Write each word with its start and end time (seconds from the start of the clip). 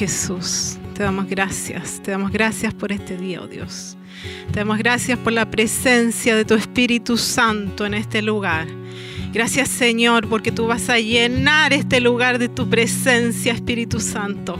Jesús, 0.00 0.78
te 0.94 1.02
damos 1.02 1.28
gracias, 1.28 2.00
te 2.02 2.10
damos 2.10 2.32
gracias 2.32 2.72
por 2.72 2.90
este 2.90 3.18
día, 3.18 3.42
oh 3.42 3.46
Dios. 3.46 3.98
Te 4.50 4.60
damos 4.60 4.78
gracias 4.78 5.18
por 5.18 5.34
la 5.34 5.50
presencia 5.50 6.34
de 6.34 6.46
tu 6.46 6.54
Espíritu 6.54 7.18
Santo 7.18 7.84
en 7.84 7.92
este 7.92 8.22
lugar. 8.22 8.66
Gracias 9.30 9.68
Señor 9.68 10.26
porque 10.26 10.52
tú 10.52 10.66
vas 10.66 10.88
a 10.88 10.98
llenar 10.98 11.74
este 11.74 12.00
lugar 12.00 12.38
de 12.38 12.48
tu 12.48 12.66
presencia, 12.66 13.52
Espíritu 13.52 14.00
Santo. 14.00 14.58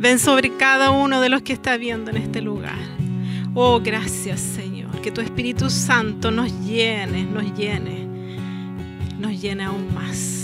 Ven 0.00 0.18
sobre 0.18 0.56
cada 0.56 0.90
uno 0.90 1.20
de 1.20 1.28
los 1.28 1.42
que 1.42 1.52
está 1.52 1.76
viendo 1.76 2.10
en 2.10 2.16
este 2.16 2.42
lugar. 2.42 2.80
Oh, 3.54 3.78
gracias 3.80 4.40
Señor, 4.40 5.00
que 5.00 5.12
tu 5.12 5.20
Espíritu 5.20 5.70
Santo 5.70 6.32
nos 6.32 6.50
llene, 6.66 7.22
nos 7.22 7.56
llene, 7.56 8.04
nos 9.20 9.40
llene 9.40 9.62
aún 9.62 9.94
más. 9.94 10.41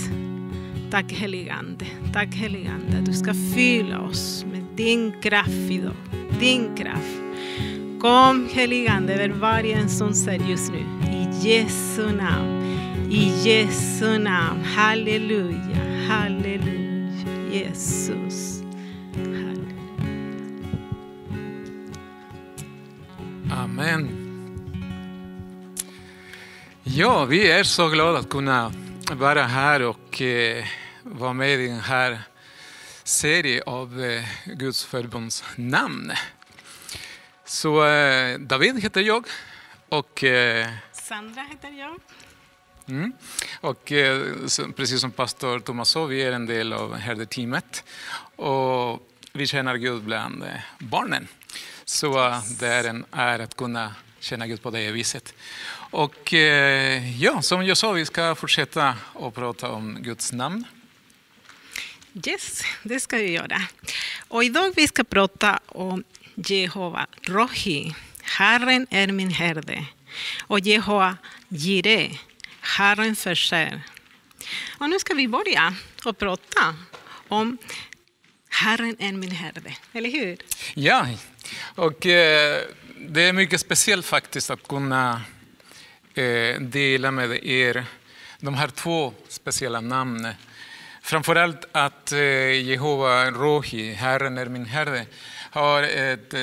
Tack 0.91 1.11
heligande, 1.11 1.85
tack 2.13 2.35
heligande. 2.35 3.01
Du 3.05 3.13
ska 3.13 3.33
fylla 3.55 3.99
oss 3.99 4.45
med 4.51 4.63
din 4.75 5.21
kraft 5.21 5.49
idag, 5.49 5.95
din 6.39 6.75
kraft. 6.75 7.21
Kom 8.01 8.49
heligande 8.53 9.13
över 9.13 9.29
varje 9.29 9.77
en 9.77 9.89
som 9.89 10.13
ser 10.13 10.49
just 10.49 10.71
nu. 10.71 10.85
I 11.11 11.47
Jesu 11.47 12.11
namn, 12.11 12.77
i 13.11 13.49
Jesu 13.49 14.17
namn. 14.17 14.63
Halleluja, 14.63 16.07
halleluja. 16.07 16.89
Jesus. 17.51 18.61
Halleluja. 19.15 19.75
Amen. 23.51 24.09
Ja, 26.83 27.25
vi 27.25 27.51
är 27.51 27.63
så 27.63 27.87
glada 27.89 28.19
att 28.19 28.29
kunna 28.29 28.71
vara 29.11 29.43
här 29.43 29.81
och 29.81 30.21
eh, 30.21 30.65
vara 31.11 31.33
med 31.33 31.59
i 31.59 31.67
den 31.67 31.79
här 31.79 32.21
serien 33.03 33.63
av 33.65 34.03
eh, 34.03 34.23
Guds 34.45 34.85
förbunds 34.85 35.43
namn. 35.55 36.11
Så 37.45 37.87
eh, 37.87 38.39
David 38.39 38.83
heter 38.83 39.01
jag 39.01 39.27
och, 39.89 40.23
eh, 40.23 40.67
Sandra 40.91 41.41
heter 41.41 41.69
jag. 41.69 41.99
mm, 42.87 43.13
och 43.61 43.91
precis 44.75 45.01
som 45.01 45.11
pastor 45.11 45.59
Thomas 45.59 45.89
sa, 45.89 46.05
vi 46.05 46.21
är 46.21 46.31
en 46.31 46.45
del 46.45 46.73
av 46.73 46.95
herdeteamet 46.95 47.83
och 48.35 49.07
vi 49.33 49.47
tjänar 49.47 49.75
Gud 49.75 50.03
bland 50.03 50.45
barnen. 50.79 51.27
Så 51.85 52.41
det 52.59 52.67
är 52.67 52.83
en 52.83 53.05
ära 53.11 53.43
att 53.43 53.57
kunna 53.57 53.95
tjäna 54.19 54.47
Gud 54.47 54.61
på 54.61 54.69
det 54.69 54.91
viset. 54.91 55.33
Och 55.91 56.33
ja, 57.19 57.41
som 57.41 57.65
jag 57.65 57.77
sa, 57.77 57.91
vi 57.91 58.05
ska 58.05 58.35
fortsätta 58.35 58.95
att 59.19 59.35
prata 59.35 59.71
om 59.71 59.97
Guds 60.01 60.31
namn. 60.31 60.65
Yes, 62.13 62.63
det 62.83 62.99
ska 62.99 63.17
vi 63.17 63.31
göra. 63.31 63.61
Och 64.27 64.43
idag 64.43 64.73
vi 64.75 64.87
ska 64.87 65.03
prata 65.03 65.59
om 65.65 66.03
Jehova 66.35 67.07
Rohi. 67.21 67.95
Herren 68.21 68.87
är 68.89 69.07
min 69.07 69.29
herde. 69.29 69.85
Och 70.47 70.59
Jehova 70.59 71.17
Jire. 71.47 72.11
Herren 72.61 73.15
förser. 73.15 73.81
Och 74.77 74.89
nu 74.89 74.99
ska 74.99 75.13
vi 75.13 75.27
börja 75.27 75.75
och 76.05 76.17
prata 76.17 76.75
om 77.27 77.57
Herren 78.49 78.95
är 78.99 79.11
min 79.11 79.31
herde. 79.31 79.73
Eller 79.93 80.09
hur? 80.09 80.37
Ja, 80.73 81.07
och 81.75 82.05
eh, 82.05 82.61
det 82.97 83.21
är 83.21 83.33
mycket 83.33 83.61
speciellt 83.61 84.05
faktiskt 84.05 84.49
att 84.49 84.67
kunna 84.67 85.21
eh, 86.13 86.59
dela 86.61 87.11
med 87.11 87.45
er 87.45 87.85
de 88.39 88.53
här 88.53 88.67
två 88.67 89.13
speciella 89.27 89.81
namnen. 89.81 90.33
Framförallt 91.09 91.65
att 91.71 92.11
eh, 92.11 92.19
Jehova 92.51 93.31
Rohi, 93.31 93.93
Herren 93.93 94.37
är 94.37 94.45
min 94.45 94.65
herde, 94.65 95.05
har 95.51 95.83
ett, 95.83 96.33
eh, 96.33 96.41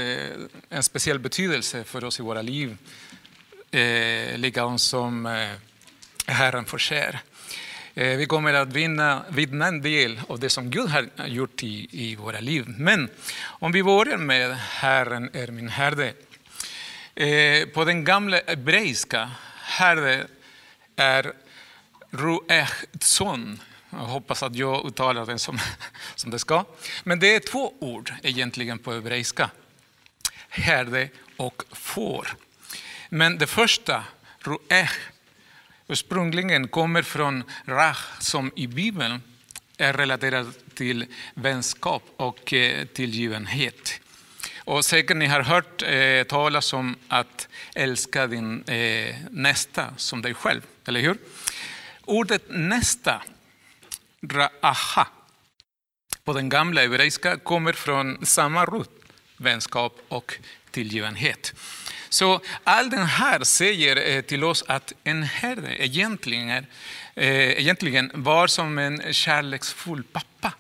en 0.69 0.83
speciell 0.83 1.19
betydelse 1.19 1.85
för 1.85 2.05
oss 2.05 2.21
i 2.21 2.23
våra 2.23 2.43
liv. 2.43 2.77
Eh, 3.71 4.39
likadant 4.39 4.81
som 4.81 5.27
eh, 5.27 5.51
Herren 6.27 6.65
förser. 6.65 7.19
Eh, 7.95 8.17
Vi 8.17 8.27
kommer 8.27 8.55
att 8.55 8.73
vinna, 8.73 9.25
vittna 9.29 9.67
en 9.67 9.83
del 9.83 10.21
av 10.29 10.41
det 10.41 10.51
som 10.51 10.71
Gud 10.71 10.89
har 10.89 11.27
gjort 11.27 11.63
i, 11.63 11.89
i 11.91 12.17
våra 12.17 12.41
liv. 12.41 12.65
Men 12.69 13.09
om 13.39 13.73
vi 13.73 13.83
börjar 13.83 14.19
med 14.19 14.57
Herren 14.57 15.31
är 15.33 15.49
min 15.49 15.69
herde. 15.69 16.13
Eh, 17.15 17.69
På 17.69 17.85
den 17.85 18.05
gamla 18.05 18.41
hebreiska, 18.47 19.31
herde 19.63 20.27
är 20.97 21.33
ruechzon. 22.11 23.61
Jag 23.91 23.99
hoppas 23.99 24.43
att 24.43 24.57
jag 24.57 24.87
uttalar 24.87 25.27
den 25.27 25.39
som, 25.39 25.59
som 26.15 26.31
det 26.31 26.39
ska. 26.39 26.65
Men 27.05 27.19
det 27.19 27.35
är 27.35 27.41
två 27.41 27.75
ord 27.81 28.13
egentligen 28.23 28.79
på 28.79 28.93
hebreiska. 28.93 29.51
Herde 30.49 31.09
och 31.37 31.63
får. 31.73 32.29
Men 33.09 33.39
det 33.39 33.47
första, 33.47 34.05
ruech, 34.39 34.99
ursprungligen 35.89 36.69
kommer 36.69 37.03
från 37.03 37.45
rach 37.65 38.05
som 38.19 38.53
i 38.57 38.67
Bibeln 38.67 39.23
är 39.79 39.93
relaterad 39.93 40.53
till 40.75 41.07
vänskap 41.35 42.03
och 42.17 42.53
eh, 42.53 42.87
tillgivenhet. 42.87 44.01
Och 44.67 44.85
säkert 44.85 45.17
ni 45.17 45.27
har 45.27 45.41
hört 45.41 45.83
eh, 45.83 46.23
talas 46.23 46.73
om 46.73 46.97
att 47.09 47.49
älska 47.75 48.27
din 48.27 48.63
eh, 48.63 49.17
nästa 49.31 49.97
som 49.97 50.23
dig 50.23 50.35
själv, 50.35 50.63
eller 50.87 51.01
hur? 51.01 51.19
Ordet 52.05 52.43
nästa, 52.49 53.23
ra'aha, 54.23 55.07
på 56.25 56.33
den 56.33 56.49
gamla 56.49 56.81
hebreiska 56.81 57.39
kommer 57.39 57.73
från 57.73 58.27
samma 58.27 58.65
rot, 58.65 58.91
vänskap 59.37 59.99
och 60.09 60.35
tillgivenhet. 60.71 61.55
Så 62.09 62.41
allt 62.65 62.91
det 62.91 63.05
här 63.05 63.45
säger 63.45 64.17
eh, 64.17 64.23
till 64.23 64.45
oss 64.45 64.65
att 64.67 64.93
en 65.05 65.23
herde 65.23 65.85
egentligen, 65.85 66.51
är, 66.51 66.67
eh, 67.15 67.61
egentligen 67.61 68.11
var 68.15 68.47
som 68.47 68.79
en 68.79 69.13
kärleksfull 69.13 70.03
pappa 70.03 70.53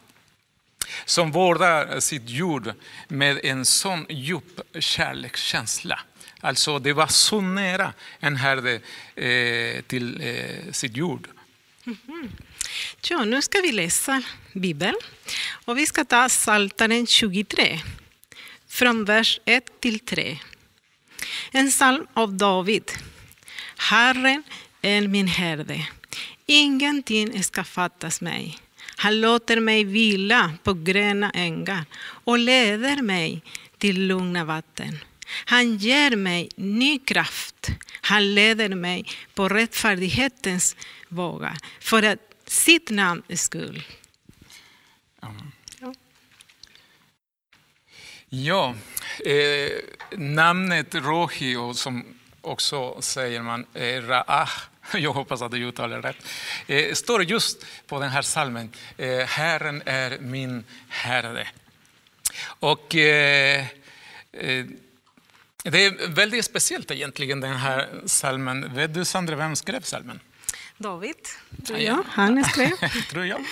som 1.04 1.32
vårdar 1.32 2.00
sitt 2.00 2.30
jord 2.30 2.72
med 3.08 3.40
en 3.44 3.64
sån 3.64 4.06
djup 4.08 4.60
kärlekskänsla. 4.78 6.00
Alltså 6.40 6.78
det 6.78 6.92
var 6.92 7.06
så 7.06 7.40
nära 7.40 7.92
en 8.20 8.36
herde 8.36 8.80
eh, 9.14 9.82
till 9.82 10.20
eh, 10.20 10.72
sitt 10.72 10.96
jord. 10.96 11.28
Mhm. 11.84 12.30
Ja, 13.08 13.24
nu 13.24 13.42
ska 13.42 13.60
vi 13.60 13.72
läsa 13.72 14.22
Bibeln. 14.52 14.96
Och 15.64 15.78
vi 15.78 15.86
ska 15.86 16.04
ta 16.04 16.28
Psaltaren 16.28 17.06
23, 17.06 17.80
från 18.68 19.04
vers 19.04 19.40
1 19.44 19.80
till 19.80 19.98
3. 19.98 20.38
En 21.52 21.70
psalm 21.70 22.06
av 22.14 22.34
David. 22.34 22.90
Herren 23.76 24.42
är 24.82 25.08
min 25.08 25.26
herde. 25.26 25.86
Ingenting 26.46 27.42
ska 27.42 27.64
fattas 27.64 28.20
mig. 28.20 28.58
Han 28.96 29.20
låter 29.20 29.60
mig 29.60 29.84
vila 29.84 30.52
på 30.62 30.74
gröna 30.74 31.30
ängar 31.30 31.84
och 32.24 32.38
leder 32.38 33.02
mig 33.02 33.42
till 33.78 34.06
lugna 34.06 34.44
vatten. 34.44 34.98
Han 35.44 35.76
ger 35.76 36.16
mig 36.16 36.48
ny 36.56 36.98
kraft. 36.98 37.70
Han 38.00 38.34
leder 38.34 38.68
mig 38.68 39.04
på 39.34 39.48
rättfärdighetens 39.48 40.76
vågar 41.08 41.56
för 41.80 42.02
att 42.02 42.25
sitt 42.46 42.90
namns 42.90 43.42
skull. 43.42 43.82
Ja, 48.28 48.74
eh, 49.24 49.70
namnet 50.18 50.94
Rohi, 50.94 51.56
och 51.56 51.76
som 51.76 52.04
också 52.40 53.02
säger 53.02 53.42
man 53.42 53.66
eh, 53.74 53.80
Ra'ah, 53.80 54.48
jag 54.94 55.12
hoppas 55.12 55.42
att 55.42 55.52
jag 55.52 55.60
uttalar 55.60 56.02
rätt, 56.02 56.16
eh, 56.66 56.94
står 56.94 57.22
just 57.22 57.66
på 57.86 58.00
den 58.00 58.10
här 58.10 58.22
salmen. 58.22 58.70
Eh, 58.96 59.18
Herren 59.18 59.82
är 59.86 60.18
min 60.18 60.64
Herre. 60.88 61.48
Och 62.44 62.94
eh, 62.94 63.66
eh, 64.32 64.66
det 65.62 65.84
är 65.84 66.08
väldigt 66.08 66.44
speciellt 66.44 66.90
egentligen 66.90 67.40
den 67.40 67.56
här 67.56 67.88
salmen. 68.06 68.74
Vet 68.74 68.94
du 68.94 69.04
Sandra, 69.04 69.36
vem 69.36 69.56
skrev 69.56 69.80
salmen? 69.80 70.20
David, 70.78 71.14
tror 71.66 71.78
Ja. 71.78 71.84
jag. 71.84 72.04
Han 72.08 72.44
skrev. 72.44 72.70
Tror 73.10 73.26
jag. 73.26 73.44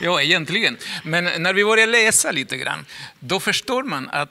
Ja, 0.00 0.22
egentligen. 0.22 0.76
Men 1.04 1.42
när 1.42 1.52
vi 1.54 1.64
börjar 1.64 1.86
läsa 1.86 2.30
lite 2.32 2.56
grann, 2.56 2.86
då 3.18 3.40
förstår 3.40 3.82
man 3.82 4.08
att 4.10 4.30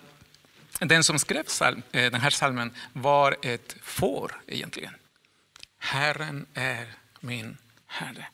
den 0.80 1.04
som 1.04 1.20
skrev 1.20 1.44
psalm, 1.44 1.82
eh, 1.92 2.12
den 2.12 2.22
här 2.22 2.30
salmen 2.30 2.72
var 2.94 3.36
ett 3.42 3.76
får 3.84 4.42
egentligen. 4.48 4.94
Herren 5.80 6.46
är 6.54 6.86
min 7.20 7.58
Herre. 7.88 8.26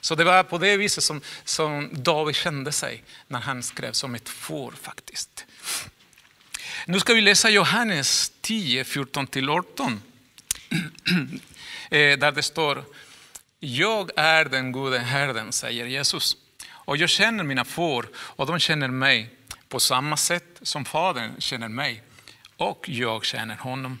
Så 0.00 0.14
det 0.14 0.24
var 0.24 0.42
på 0.42 0.58
det 0.58 0.76
viset 0.76 1.04
som, 1.04 1.20
som 1.44 1.88
David 1.92 2.36
kände 2.36 2.72
sig 2.72 3.04
när 3.28 3.40
han 3.40 3.62
skrev 3.62 3.92
som 3.92 4.14
ett 4.14 4.28
får 4.28 4.72
faktiskt. 4.82 5.44
Nu 6.86 7.00
ska 7.00 7.14
vi 7.14 7.20
läsa 7.20 7.50
Johannes 7.50 8.32
10, 8.40 8.82
14-18. 8.82 9.98
Eh, 11.90 12.18
Där 12.18 12.32
det 12.32 12.42
står 12.42 12.84
jag 13.60 14.10
är 14.16 14.44
den 14.44 14.72
gode 14.72 14.98
herden, 14.98 15.52
säger 15.52 15.86
Jesus. 15.86 16.36
Och 16.68 16.96
jag 16.96 17.08
känner 17.08 17.44
mina 17.44 17.64
får 17.64 18.08
och 18.16 18.46
de 18.46 18.58
känner 18.58 18.88
mig. 18.88 19.30
På 19.68 19.80
samma 19.80 20.16
sätt 20.16 20.58
som 20.62 20.84
Fadern 20.84 21.40
känner 21.40 21.68
mig 21.68 22.02
och 22.56 22.88
jag 22.88 23.24
känner 23.24 23.56
honom. 23.56 23.98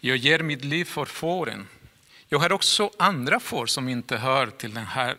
Jag 0.00 0.16
ger 0.16 0.38
mitt 0.38 0.64
liv 0.64 0.84
för 0.84 1.04
fåren. 1.04 1.68
Jag 2.28 2.38
har 2.38 2.52
också 2.52 2.90
andra 2.98 3.40
får 3.40 3.66
som 3.66 3.88
inte 3.88 4.16
hör 4.16 4.46
till 4.46 4.74
den 4.74 4.86
här 4.86 5.16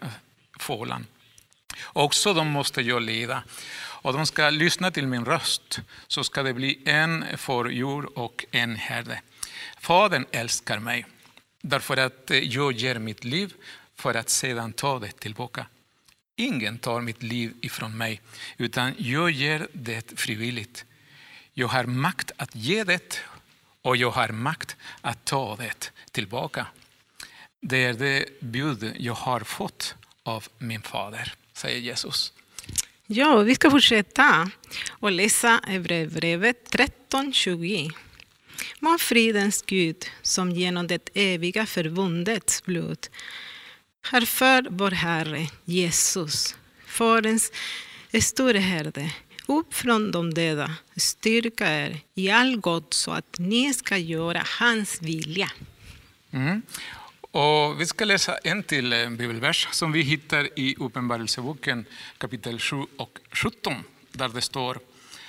fålan. 0.60 1.06
Också 1.84 2.34
de 2.34 2.48
måste 2.48 2.82
jag 2.82 3.02
leda 3.02 3.44
och 4.04 4.14
de 4.14 4.26
ska 4.26 4.50
lyssna 4.50 4.92
till 4.92 5.08
min 5.08 5.26
röst, 5.26 5.80
så 6.08 6.24
ska 6.24 6.44
det 6.44 6.54
bli 6.54 6.80
en 6.86 7.26
fårjord 7.38 8.06
och 8.06 8.46
en 8.52 8.76
herde. 8.76 9.22
Fadern 9.80 10.26
älskar 10.32 10.80
mig, 10.80 11.06
därför 11.64 11.98
att 11.98 12.32
eh, 12.32 12.38
jag 12.38 12.72
ger 12.72 13.00
mitt 13.00 13.24
liv 13.24 13.54
för 13.96 14.14
att 14.14 14.30
sedan 14.30 14.74
ta 14.74 15.00
det 15.00 15.12
tillbaka. 15.12 15.66
Ingen 16.36 16.78
tar 16.78 17.02
mitt 17.02 17.24
liv 17.24 17.54
ifrån 17.62 17.98
mig, 17.98 18.22
utan 18.58 18.94
jag 18.98 19.32
ger 19.32 19.68
det 19.74 20.20
frivilligt. 20.20 20.86
Jag 21.54 21.68
har 21.68 21.84
makt 21.84 22.32
att 22.38 22.56
ge 22.56 22.84
det 22.84 23.20
och 23.82 23.98
jag 23.98 24.12
har 24.12 24.30
makt 24.30 24.76
att 25.02 25.26
ta 25.26 25.56
det 25.56 25.92
tillbaka. 26.12 26.68
Det 27.62 27.84
är 27.84 27.94
det 27.94 28.26
bud 28.40 28.96
jag 29.00 29.14
har 29.14 29.40
fått 29.40 29.96
av 30.24 30.48
min 30.58 30.82
fader, 30.82 31.34
säger 31.54 31.80
Jesus. 31.80 32.34
Ja, 33.08 33.38
vi 33.38 33.56
ska 33.56 33.72
fortsätta 33.72 34.50
och 34.90 35.12
läsa 35.12 35.62
Hebreerbrevet 35.68 36.70
13.20. 36.72 37.92
Må 38.80 38.98
fridens 38.98 39.64
Gud, 39.66 40.06
som 40.22 40.52
genom 40.52 40.88
det 40.88 41.10
eviga 41.14 41.66
förbundets 41.66 42.64
blod 42.64 43.08
har 44.12 44.22
för 44.22 44.68
vår 44.70 44.92
Herre 44.92 45.48
Jesus, 45.66 46.56
Faderns 46.86 47.52
store 48.22 48.60
herde, 48.60 49.12
upp 49.46 49.74
från 49.74 50.12
de 50.12 50.34
döda, 50.34 50.72
styrka 50.96 51.68
er 51.68 52.00
i 52.16 52.30
all 52.30 52.58
gott 52.58 52.94
så 52.94 53.12
att 53.12 53.40
ni 53.40 53.74
ska 53.74 53.98
göra 53.98 54.44
hans 54.60 55.02
vilja. 55.02 55.52
Mm. 56.32 56.62
Och 57.22 57.82
vi 57.82 57.86
ska 57.86 58.06
läsa 58.06 58.38
en 58.38 58.64
till 58.64 58.94
eh, 58.94 59.10
bibelvers 59.10 59.68
som 59.72 59.92
vi 59.92 60.02
hittar 60.02 60.60
i 60.60 60.76
Uppenbarelseboken 60.80 61.86
kapitel 62.18 62.60
7 62.60 62.76
och 62.98 63.20
17 63.32 63.74
där 64.12 64.30
det 64.30 64.42
står 64.42 64.80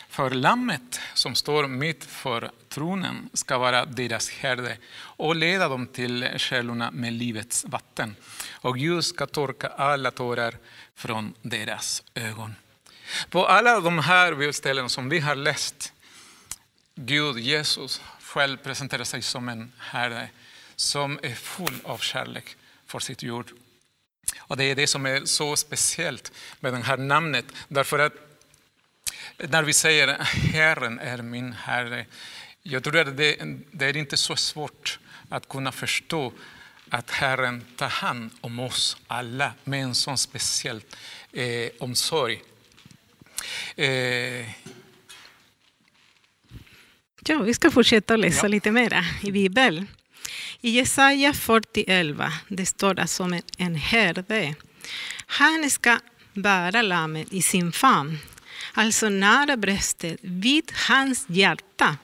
För 0.09 0.31
lammet 0.31 1.01
som 1.15 1.35
står 1.35 1.67
mitt 1.67 2.05
för 2.05 2.51
tronen 2.75 3.31
ska 3.33 3.59
vara 3.59 3.85
deras 3.85 4.31
herde 4.31 4.77
och 4.95 5.37
leda 5.37 5.69
dem 5.69 5.87
till 5.87 6.29
källorna 6.37 6.91
med 6.91 7.13
livets 7.13 7.65
vatten. 7.65 8.17
Och 8.53 8.79
Gud 8.79 9.05
ska 9.05 9.27
torka 9.27 9.69
alla 9.69 10.11
tårar 10.11 10.57
från 10.95 11.35
deras 11.43 12.03
ögon. 12.15 12.55
På 13.31 13.47
alla 13.47 13.81
de 13.81 13.99
här 13.99 14.35
bibelställen 14.35 14.89
som 14.89 15.09
vi 15.09 15.19
har 15.19 15.35
läst, 15.35 15.93
Gud, 16.95 17.39
Jesus, 17.39 18.03
själv 18.21 18.57
presenterar 18.57 19.05
sig 19.05 19.23
som 19.23 19.49
en 19.49 19.73
herde 19.79 20.29
som 20.77 21.19
är 21.23 21.35
full 21.35 21.79
av 21.85 21.99
kärlek 21.99 22.57
för 22.87 22.99
sitt 22.99 23.23
jord. 23.23 23.51
Och 24.39 24.57
det 24.57 24.65
är 24.65 24.75
det 24.75 24.87
som 24.87 25.07
är 25.07 25.25
så 25.25 25.57
speciellt 25.57 26.33
med 26.61 26.73
det 26.73 26.79
här 26.79 26.97
namnet. 26.97 27.45
Därför 27.69 27.99
att 27.99 28.13
när 29.39 29.63
vi 29.63 29.73
säger 29.73 30.19
Herren 30.53 30.99
är 30.99 31.23
min 31.23 31.53
Herre, 31.53 32.07
jag 32.67 32.85
tror 32.85 32.99
att 32.99 33.17
det, 33.17 33.37
det 33.71 33.87
är 33.87 33.97
inte 33.97 34.17
så 34.17 34.37
svårt 34.37 34.99
att 35.29 35.49
kunna 35.49 35.73
förstå 35.73 36.33
att 36.89 37.11
Herren 37.11 37.65
tar 37.77 37.89
hand 37.89 38.31
om 38.41 38.59
oss 38.59 38.97
alla 39.07 39.53
med 39.65 39.83
en 39.83 39.95
sån 39.95 40.19
speciell 40.19 40.83
eh, 41.33 41.71
omsorg. 41.79 42.43
Eh. 43.77 44.49
Ja, 47.27 47.39
vi 47.45 47.55
ska 47.55 47.71
fortsätta 47.71 48.15
att 48.15 48.21
läsa 48.21 48.45
ja. 48.45 48.49
lite 48.49 48.71
mera 48.71 49.05
i 49.23 49.33
Bibeln. 49.33 49.87
I 50.61 50.71
Jesaja 50.71 51.33
40.11 51.33 52.31
det 52.49 52.67
står 52.67 52.95
det 52.95 53.07
som 53.07 53.41
en 53.59 53.75
herde. 53.75 54.55
Han 55.27 55.71
ska 55.71 55.99
bära 56.33 56.83
lammet 56.83 57.33
i 57.33 57.43
sin 57.43 57.73
famn, 57.73 58.19
alltså 58.73 59.09
nära 59.09 59.57
bröstet, 59.57 60.17
vid 60.23 60.73
hans 60.89 61.25
hjärta. 61.29 61.97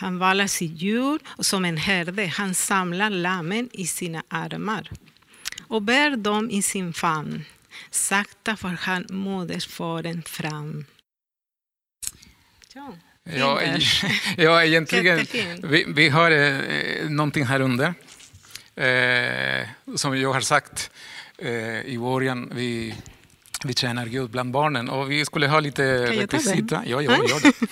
Han 0.00 0.18
valar 0.18 0.46
sitt 0.46 0.82
djur 0.82 1.20
och 1.26 1.46
som 1.46 1.64
en 1.64 1.76
herde, 1.76 2.26
han 2.26 2.54
samlar 2.54 3.10
lammen 3.10 3.68
i 3.72 3.86
sina 3.86 4.22
armar 4.28 4.90
och 5.68 5.82
bär 5.82 6.16
dem 6.16 6.50
i 6.50 6.62
sin 6.62 6.92
famn. 6.92 7.44
Sakta 7.90 8.56
får 8.56 8.68
han 8.68 9.06
modersfåren 9.10 10.22
fram. 10.22 10.84
Ja. 12.74 12.94
Ja, 13.24 13.60
ja 14.36 14.64
egentligen. 14.64 15.26
Vi, 15.62 15.84
vi 15.88 16.08
har 16.08 16.30
eh, 16.30 17.10
någonting 17.10 17.44
här 17.44 17.60
under. 17.60 17.94
Eh, 18.76 19.68
som 19.96 20.20
jag 20.20 20.32
har 20.32 20.40
sagt 20.40 20.90
eh, 21.38 21.80
i 21.80 21.98
början, 21.98 22.52
vi, 22.54 22.94
vi 23.64 23.74
tjänar 23.74 24.06
Gud 24.06 24.30
bland 24.30 24.50
barnen 24.50 24.88
och 24.88 25.10
vi 25.10 25.24
skulle 25.24 25.48
ha 25.48 25.60
lite 25.60 26.06
rekvisita. 26.06 26.82
Ja, 26.86 27.02
ja, 27.02 27.16
gör 27.16 27.40
det. 27.42 27.52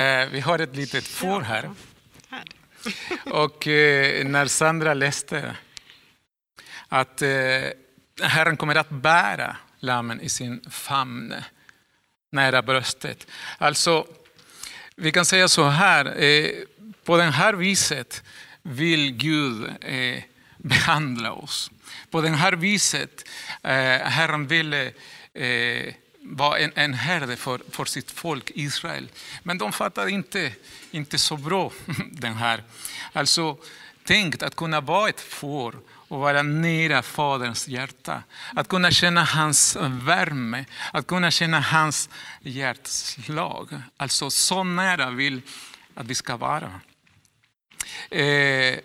eh, 0.00 0.28
vi 0.28 0.40
har 0.40 0.58
ett 0.58 0.76
litet 0.76 1.08
får 1.08 1.40
här. 1.40 1.70
Och 3.24 3.68
eh, 3.68 4.24
när 4.24 4.46
Sandra 4.46 4.94
läste 4.94 5.56
att 6.88 7.22
eh, 7.22 7.28
Herren 8.22 8.56
kommer 8.56 8.74
att 8.74 8.90
bära 8.90 9.56
lammen 9.78 10.20
i 10.20 10.28
sin 10.28 10.70
famn 10.70 11.34
nära 12.32 12.62
bröstet. 12.62 13.26
Alltså, 13.58 14.06
vi 14.96 15.12
kan 15.12 15.24
säga 15.24 15.48
så 15.48 15.68
här, 15.68 16.04
på 17.04 17.16
det 17.16 17.22
här 17.22 17.54
viset 17.54 18.22
vill 18.62 19.12
Gud 19.12 19.70
eh, 19.80 20.22
behandla 20.58 21.32
oss. 21.32 21.70
På 22.10 22.20
det 22.20 22.28
här 22.28 22.52
viset, 22.52 23.28
Herren 23.62 24.46
ville 24.46 24.92
vara 26.30 26.58
en, 26.58 26.72
en 26.74 26.94
herde 26.94 27.36
för, 27.36 27.60
för 27.70 27.84
sitt 27.84 28.10
folk 28.10 28.50
Israel. 28.54 29.08
Men 29.42 29.58
de 29.58 29.72
fattade 29.72 30.10
inte, 30.10 30.52
inte 30.90 31.18
så 31.18 31.36
bra 31.36 31.72
den 32.12 32.34
här. 32.34 32.64
Alltså, 33.12 33.56
tänk 34.04 34.42
att 34.42 34.56
kunna 34.56 34.80
vara 34.80 35.08
ett 35.08 35.20
får 35.20 35.74
och 36.10 36.20
vara 36.20 36.42
nära 36.42 37.02
Faderns 37.02 37.68
hjärta. 37.68 38.22
Att 38.56 38.68
kunna 38.68 38.90
känna 38.90 39.24
hans 39.24 39.76
värme, 39.80 40.64
att 40.92 41.06
kunna 41.06 41.30
känna 41.30 41.60
hans 41.60 42.08
hjärtslag. 42.40 43.82
Alltså 43.96 44.30
så 44.30 44.64
nära 44.64 45.10
vill 45.10 45.42
att 45.94 46.06
vi 46.06 46.14
ska 46.14 46.36
vara. 46.36 46.80
Eh, 48.10 48.24
ja, 48.24 48.80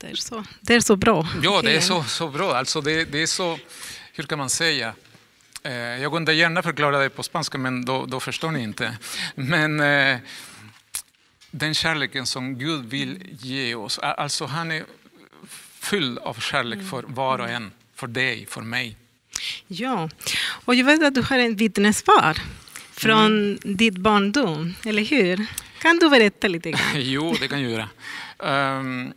det 0.00 0.06
är, 0.06 0.14
så, 0.14 0.44
det 0.60 0.74
är 0.74 0.80
så 0.80 0.96
bra. 0.96 1.28
Ja, 1.42 1.62
det 1.62 1.76
är 1.76 1.80
så, 1.80 2.04
så 2.04 2.28
bra. 2.28 2.56
Alltså 2.56 2.80
det, 2.80 3.04
det 3.04 3.22
är 3.22 3.26
så, 3.26 3.58
hur 4.12 4.24
kan 4.24 4.38
man 4.38 4.50
säga? 4.50 4.94
Eh, 5.68 6.02
jag 6.02 6.12
kunde 6.12 6.34
gärna 6.34 6.62
förklara 6.62 6.98
det 6.98 7.10
på 7.10 7.22
spanska, 7.22 7.58
men 7.58 7.84
då, 7.84 8.06
då 8.06 8.20
förstår 8.20 8.50
ni 8.50 8.62
inte. 8.62 8.98
Men 9.34 9.80
eh, 9.80 10.18
den 11.50 11.74
kärleken 11.74 12.26
som 12.26 12.58
Gud 12.58 12.84
vill 12.84 13.36
ge 13.40 13.74
oss, 13.74 13.98
alltså 13.98 14.46
han 14.46 14.70
är 14.70 14.84
fylld 15.80 16.18
av 16.18 16.34
kärlek 16.34 16.78
för 16.90 17.02
var 17.02 17.38
och 17.38 17.48
en, 17.48 17.72
för 17.94 18.06
dig, 18.06 18.46
för 18.46 18.60
mig. 18.60 18.96
Ja, 19.66 20.08
och 20.64 20.74
jag 20.74 20.84
vet 20.84 21.02
att 21.02 21.14
du 21.14 21.22
har 21.22 21.38
en 21.38 21.56
vittnesbörd 21.56 22.40
från 22.92 23.26
mm. 23.26 23.58
ditt 23.62 23.96
barndom, 23.96 24.74
eller 24.84 25.04
hur? 25.04 25.46
Kan 25.78 25.98
du 25.98 26.10
berätta 26.10 26.48
lite 26.48 26.70
grann? 26.70 26.80
jo, 26.94 27.36
det 27.40 27.48
kan 27.48 27.62
jag 27.62 27.70
göra. 27.70 27.88
Um, 28.78 29.12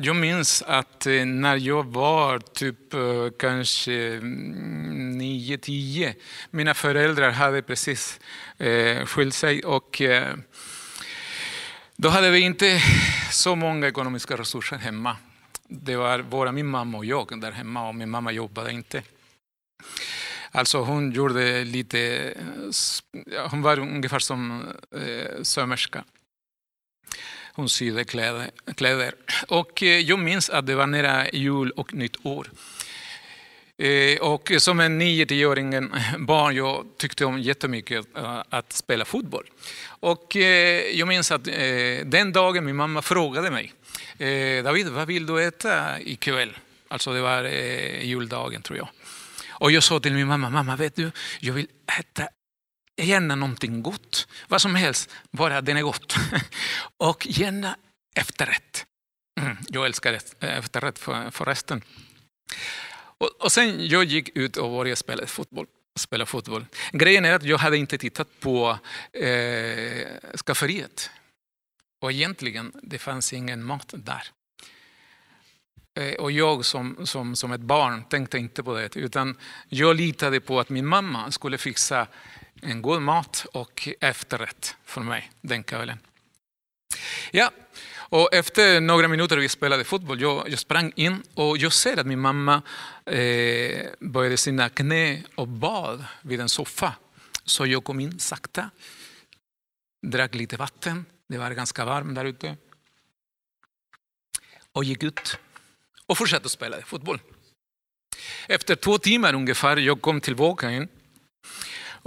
jag 0.00 0.16
minns 0.16 0.62
att 0.62 1.06
eh, 1.06 1.26
när 1.26 1.56
jag 1.56 1.84
var 1.84 2.38
typ 2.38 2.94
eh, 2.94 3.00
kanske 3.38 4.16
mm, 4.16 5.20
9-10, 5.20 6.14
mina 6.50 6.74
föräldrar 6.74 7.30
hade 7.30 7.62
precis 7.62 8.20
eh, 8.58 9.04
skilt 9.04 9.34
sig 9.34 9.64
och 9.64 10.02
då 11.96 12.08
hade 12.08 12.30
vi 12.30 12.40
inte 12.40 12.82
så 13.32 13.56
många 13.56 13.88
ekonomiska 13.88 14.36
resurser 14.36 14.76
hemma. 14.76 15.16
Det 15.68 15.96
var 15.96 16.22
bara 16.22 16.52
min 16.52 16.66
mamma 16.66 16.98
och 16.98 17.04
jag 17.04 17.40
där 17.40 17.52
hemma 17.52 17.88
och 17.88 17.94
min 17.94 18.10
mamma 18.10 18.32
jobbade 18.32 18.72
inte. 18.72 19.02
Alltså 20.50 20.78
hon 20.78 21.12
gjorde 21.12 21.64
lite, 21.64 22.34
hon 23.50 23.62
var 23.62 23.78
ungefär 23.78 24.18
som 24.18 24.62
eh, 24.94 25.42
sömmerska. 25.42 26.04
Hon 27.58 27.68
sydde 27.68 28.04
kläder, 28.04 28.50
kläder. 28.76 29.14
Och 29.48 29.82
eh, 29.82 29.98
jag 29.98 30.18
minns 30.18 30.50
att 30.50 30.66
det 30.66 30.74
var 30.74 30.86
nära 30.86 31.28
jul 31.30 31.70
och 31.70 31.94
nytt 31.94 32.26
år. 32.26 32.50
Eh, 33.78 34.18
och 34.20 34.52
som 34.58 34.80
en 34.80 35.02
9-10-åring 35.02 35.90
barn 36.18 36.56
jag 36.56 36.84
tyckte 36.96 37.24
om 37.24 37.40
jättemycket 37.40 38.06
eh, 38.16 38.42
att 38.48 38.72
spela 38.72 39.04
fotboll. 39.04 39.50
Och 39.88 40.36
jag 40.92 41.08
minns 41.08 41.32
att 41.32 41.44
den 42.04 42.32
dagen 42.32 42.64
min 42.64 42.76
mamma 42.76 43.02
frågade 43.02 43.50
mig 43.50 43.72
David, 44.64 44.88
vad 44.88 45.06
vill 45.06 45.26
du 45.26 45.44
äta 45.44 46.00
ikväll? 46.00 46.56
Alltså 46.88 47.12
det 47.12 47.20
var 47.20 47.44
juldagen 48.02 48.62
tror 48.62 48.78
jag. 48.78 48.88
Och 49.48 49.70
jag 49.70 49.82
sa 49.82 50.00
till 50.00 50.14
min 50.14 50.26
mamma, 50.26 50.50
mamma 50.50 50.76
vet 50.76 50.96
du, 50.96 51.10
jag 51.40 51.54
vill 51.54 51.66
äta 52.00 52.28
gärna 52.98 53.34
någonting 53.34 53.82
gott. 53.82 54.28
Vad 54.48 54.62
som 54.62 54.74
helst, 54.74 55.10
bara 55.30 55.60
den 55.60 55.76
är 55.76 55.82
gott. 55.82 56.14
Och 56.96 57.26
gärna 57.26 57.76
efterrätt. 58.14 58.86
Mm, 59.40 59.56
jag 59.68 59.86
älskar 59.86 60.12
eh, 60.12 60.58
efterrätt 60.58 60.98
för, 60.98 61.30
förresten. 61.30 61.82
Och, 63.18 63.30
och 63.40 63.52
sen 63.52 63.86
jag 63.86 64.04
gick 64.04 64.36
ut 64.36 64.56
och 64.56 64.70
började 64.70 64.96
spela 64.96 65.26
fotboll. 65.26 65.66
Spela 65.98 66.26
fotboll. 66.26 66.66
Grejen 66.92 67.24
är 67.24 67.32
att 67.32 67.42
jag 67.42 67.58
hade 67.58 67.76
inte 67.76 67.98
tittat 67.98 68.40
på 68.40 68.78
eh, 69.12 70.06
skafferiet. 70.46 71.10
Och 72.00 72.12
egentligen, 72.12 72.72
det 72.82 72.98
fanns 72.98 73.32
ingen 73.32 73.64
mat 73.64 73.94
där. 73.96 74.22
Eh, 75.98 76.14
och 76.14 76.32
jag 76.32 76.64
som, 76.64 77.06
som, 77.06 77.36
som 77.36 77.52
ett 77.52 77.60
barn 77.60 78.04
tänkte 78.04 78.38
inte 78.38 78.62
på 78.62 78.74
det, 78.74 78.96
utan 78.96 79.36
jag 79.68 79.96
litade 79.96 80.40
på 80.40 80.60
att 80.60 80.68
min 80.68 80.86
mamma 80.86 81.30
skulle 81.30 81.58
fixa 81.58 82.06
en 82.62 82.82
god 82.82 83.02
mat 83.02 83.46
och 83.52 83.88
efterrätt 84.00 84.76
för 84.84 85.00
mig 85.00 85.30
den 85.40 85.64
kvällen. 85.64 85.98
Ja, 87.30 87.50
och 88.10 88.34
efter 88.34 88.80
några 88.80 89.08
minuter 89.08 89.36
vi 89.36 89.48
spelade 89.48 89.84
fotboll, 89.84 90.20
jag, 90.20 90.48
jag 90.48 90.58
sprang 90.58 90.92
in 90.96 91.22
och 91.34 91.58
jag 91.58 91.72
ser 91.72 91.96
att 91.96 92.06
min 92.06 92.20
mamma 92.20 92.62
eh, 93.06 93.86
började 94.00 94.36
sina 94.36 94.68
knä 94.68 95.22
och 95.34 95.48
bad 95.48 96.04
vid 96.22 96.40
en 96.40 96.48
soffa. 96.48 96.94
Så 97.44 97.66
jag 97.66 97.84
kom 97.84 98.00
in 98.00 98.18
sakta, 98.18 98.70
drack 100.06 100.34
lite 100.34 100.56
vatten, 100.56 101.04
det 101.28 101.38
var 101.38 101.50
ganska 101.50 101.84
varmt 101.84 102.14
där 102.14 102.24
ute. 102.24 102.56
Och 104.72 104.84
gick 104.84 105.02
ut 105.02 105.38
och 106.06 106.18
fortsatte 106.18 106.48
spela 106.48 106.82
fotboll. 106.82 107.20
Efter 108.48 108.76
två 108.76 108.98
timmar 108.98 109.34
ungefär 109.34 109.76
jag 109.76 110.02
kom 110.02 110.20
tillbaka 110.20 110.70
in 110.70 110.88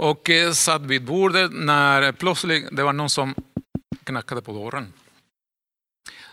och 0.02 0.30
eh, 0.30 0.52
satt 0.52 0.82
vid 0.82 1.04
bordet 1.04 1.52
när 1.52 2.12
plötsligt 2.12 2.68
det 2.72 2.82
var 2.82 2.92
någon 2.92 3.10
som 3.10 3.34
knackade 4.04 4.42
på 4.42 4.52
dörren. 4.52 4.92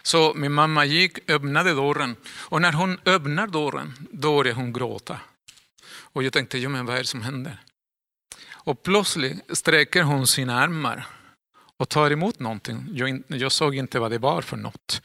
Så 0.01 0.33
min 0.33 0.51
mamma 0.51 0.85
gick, 0.85 1.29
öppnade 1.29 1.73
dörren 1.73 2.15
och 2.25 2.61
när 2.61 2.73
hon 2.73 2.99
öppnar 3.05 3.47
dörren, 3.47 3.93
då 4.11 4.37
började 4.37 4.59
hon 4.61 4.73
gråta. 4.73 5.19
Och 6.13 6.23
jag 6.23 6.33
tänkte, 6.33 6.57
ja, 6.57 6.69
men 6.69 6.85
vad 6.85 6.95
är 6.95 6.99
det 6.99 7.05
som 7.05 7.21
händer? 7.21 7.57
Och 8.51 8.83
plötsligt 8.83 9.57
sträcker 9.57 10.03
hon 10.03 10.27
sina 10.27 10.59
armar 10.59 11.07
och 11.77 11.89
tar 11.89 12.11
emot 12.11 12.39
någonting. 12.39 12.87
Jag, 12.93 13.23
jag 13.27 13.51
såg 13.51 13.75
inte 13.75 13.99
vad 13.99 14.11
det 14.11 14.17
var 14.17 14.41
för 14.41 14.57
något. 14.57 15.01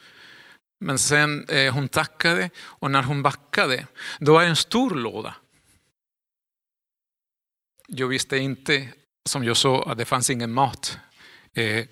Men 0.79 0.99
sen 0.99 1.45
eh, 1.49 1.73
hon 1.73 1.87
tackade 1.87 2.49
och 2.57 2.91
när 2.91 3.03
hon 3.03 3.21
backade, 3.21 3.87
då 4.19 4.33
var 4.33 4.41
det 4.41 4.47
en 4.47 4.55
stor 4.55 4.95
låda. 4.95 5.35
Jag 7.87 8.07
visste 8.07 8.37
inte, 8.37 8.87
som 9.29 9.43
jag 9.43 9.57
sa, 9.57 9.83
att 9.83 9.97
det 9.97 10.05
fanns 10.05 10.29
ingen 10.29 10.53
mat 10.53 10.97
eh, 11.53 11.85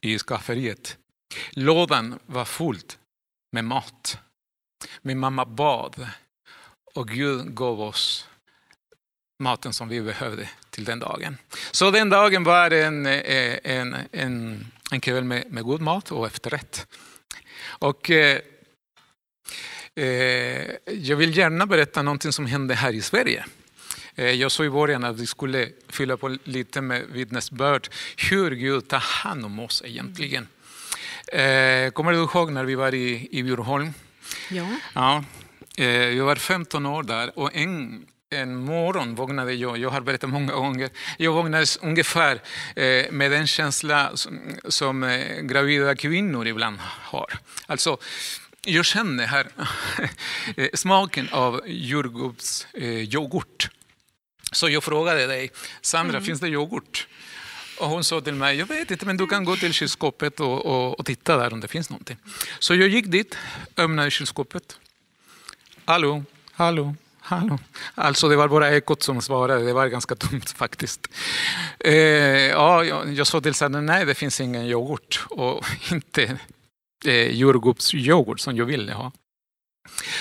i 0.00 0.18
skafferiet. 0.18 0.96
Lådan 1.50 2.18
var 2.26 2.44
full 2.44 2.80
med 3.52 3.64
mat. 3.64 4.18
Min 5.02 5.18
mamma 5.18 5.44
bad 5.44 6.08
och 6.94 7.08
Gud 7.08 7.54
gav 7.54 7.80
oss 7.80 8.28
maten 9.38 9.72
som 9.72 9.88
vi 9.88 10.00
behövde 10.00 10.48
till 10.70 10.84
den 10.84 10.98
dagen. 10.98 11.36
Så 11.70 11.90
den 11.90 12.10
dagen 12.10 12.44
var 12.44 12.70
en, 12.70 13.06
eh, 13.06 13.58
en, 13.64 13.96
en, 14.12 14.66
en 14.90 15.00
kväll 15.00 15.24
med, 15.24 15.52
med 15.52 15.64
god 15.64 15.80
mat 15.80 16.12
och 16.12 16.26
efterrätt. 16.26 16.86
Och, 17.62 18.10
eh, 18.10 18.40
eh 19.94 20.70
jag 20.86 21.16
vill 21.16 21.36
gärna 21.36 21.66
berätta 21.66 22.02
någonting 22.02 22.32
som 22.32 22.46
hände 22.46 22.74
här 22.74 22.92
i 22.92 23.02
Sverige. 23.02 23.44
Eh, 24.14 24.30
jag 24.30 24.52
sa 24.52 24.64
i 24.64 24.70
början 24.70 25.04
att 25.04 25.20
vi 25.20 25.26
skulle 25.26 25.68
fylla 25.88 26.16
på 26.16 26.36
lite 26.44 26.80
med 26.80 27.02
vittnesbörd 27.12 27.88
hur 28.16 28.50
Gud 28.50 28.88
tar 28.88 28.98
hand 28.98 29.44
om 29.44 29.60
oss 29.60 29.82
egentligen. 29.86 30.48
Eh, 31.26 31.90
kommer 31.90 32.12
du 32.12 32.18
ihåg 32.18 32.52
när 32.52 32.64
vi 32.64 32.74
var 32.74 32.94
i, 32.94 33.28
i 33.30 33.42
Bjurholm? 33.42 33.92
Ja. 34.50 34.66
ja. 34.94 35.24
Eh, 35.76 35.86
jag 35.88 36.24
var 36.24 36.36
15 36.36 36.86
år 36.86 37.02
där 37.02 37.38
och 37.38 37.56
en, 37.56 38.06
en 38.30 38.56
morgon 38.56 39.14
vaknade 39.14 39.54
jag, 39.54 39.78
jag 39.78 39.90
har 39.90 40.00
berättat 40.00 40.30
många 40.30 40.52
gånger, 40.52 40.90
jag 41.16 41.32
vaknade 41.32 41.66
ungefär 41.82 42.40
med 43.10 43.30
den 43.30 43.46
känsla 43.46 44.10
som, 44.14 44.40
som 44.68 45.24
gravida 45.42 45.94
kvinnor 45.94 46.46
ibland 46.46 46.78
har. 46.80 47.38
Alltså, 47.66 47.98
jag 48.64 48.84
känner 48.84 49.26
här 49.26 49.46
smaken 50.76 51.28
av 51.32 51.60
jordgubbsyoghurt. 51.66 53.70
Så 54.52 54.68
jag 54.68 54.84
frågade 54.84 55.26
dig, 55.26 55.50
Sandra, 55.80 56.16
mm. 56.16 56.26
finns 56.26 56.40
det 56.40 56.48
yoghurt? 56.48 57.06
Och 57.78 57.88
hon 57.88 58.04
sa 58.04 58.20
till 58.20 58.34
mig, 58.34 58.56
jag 58.56 58.66
vet 58.66 58.90
inte, 58.90 59.06
men 59.06 59.16
du 59.16 59.26
kan 59.26 59.44
gå 59.44 59.56
till 59.56 59.72
kylskåpet 59.72 60.40
och, 60.40 60.66
och, 60.66 60.98
och 60.98 61.06
titta 61.06 61.36
där 61.36 61.52
om 61.52 61.60
det 61.60 61.68
finns 61.68 61.90
någonting. 61.90 62.16
Så 62.58 62.74
jag 62.74 62.88
gick 62.88 63.06
dit, 63.06 63.36
öppnade 63.76 64.10
kylskåpet. 64.10 64.78
Hallå, 65.84 66.24
hallå, 66.52 66.94
hallå. 67.20 67.58
Alltså 67.94 68.28
det 68.28 68.36
var 68.36 68.48
bara 68.48 68.76
ekot 68.76 69.02
som 69.02 69.22
svarade, 69.22 69.64
det 69.64 69.72
var 69.72 69.86
ganska 69.86 70.14
tomt 70.14 70.50
faktiskt. 70.50 71.08
Eh, 71.78 71.94
ja, 72.48 72.84
jag 72.84 73.26
sa 73.26 73.40
till 73.40 73.54
Sandra, 73.54 73.80
nej 73.80 74.04
det 74.04 74.14
finns 74.14 74.40
ingen 74.40 74.64
yoghurt 74.66 75.20
och 75.30 75.64
inte 75.92 76.38
eh, 77.04 77.30
jordgubbsyoghurt 77.30 78.40
som 78.40 78.56
jag 78.56 78.64
ville 78.64 78.92
ha. 78.92 79.12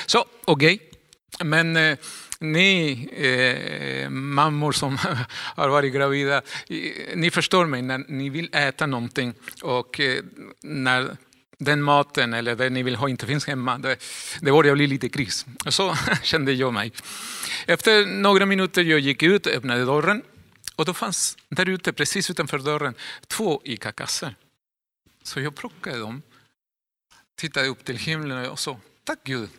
Så 0.06 0.26
okej, 0.46 0.76
okay. 0.76 1.48
men 1.48 1.78
eh, 1.78 1.98
ni 2.40 3.10
eh, 3.14 4.10
mammor 4.10 4.72
som 4.72 4.98
har 5.56 5.70
varit 5.70 5.94
gravida, 5.94 6.42
ni 7.16 7.32
förstår 7.32 7.66
mig 7.66 7.82
när 7.82 7.98
ni 8.08 8.30
vill 8.30 8.50
äta 8.52 8.86
någonting 8.86 9.34
och 9.62 10.00
eh, 10.00 10.24
när 10.62 11.18
den 11.58 11.82
maten 11.82 12.34
eller 12.34 12.56
det 12.56 12.70
ni 12.70 12.84
vill 12.84 12.96
ha 12.96 13.10
inte 13.10 13.28
finns 13.28 13.48
hemma, 13.48 13.78
det, 13.78 13.98
det 14.42 14.52
börjar 14.52 14.76
bli 14.76 14.88
lite 14.88 15.10
kris. 15.10 15.46
Så 15.68 15.96
kände 16.24 16.52
jag 16.52 16.74
mig. 16.74 16.92
Efter 17.66 18.06
några 18.06 18.46
minuter 18.46 18.84
jag 18.84 19.00
gick 19.00 19.24
ut, 19.24 19.48
öppnade 19.48 19.86
dörren 19.86 20.22
och 20.76 20.86
då 20.86 20.94
fanns 20.94 21.38
där 21.50 21.70
ute, 21.70 21.94
precis 21.94 22.30
utanför 22.30 22.60
dörren, 22.60 22.94
två 23.28 23.62
ICA-kassar. 23.64 24.36
Så 25.24 25.40
jag 25.40 25.56
plockade 25.56 26.00
dem, 26.00 26.22
tittade 27.36 27.68
upp 27.68 27.86
till 27.86 27.98
himlen 27.98 28.50
och 28.50 28.60
sa, 28.60 28.80
tack 29.04 29.20
Gud, 29.24 29.50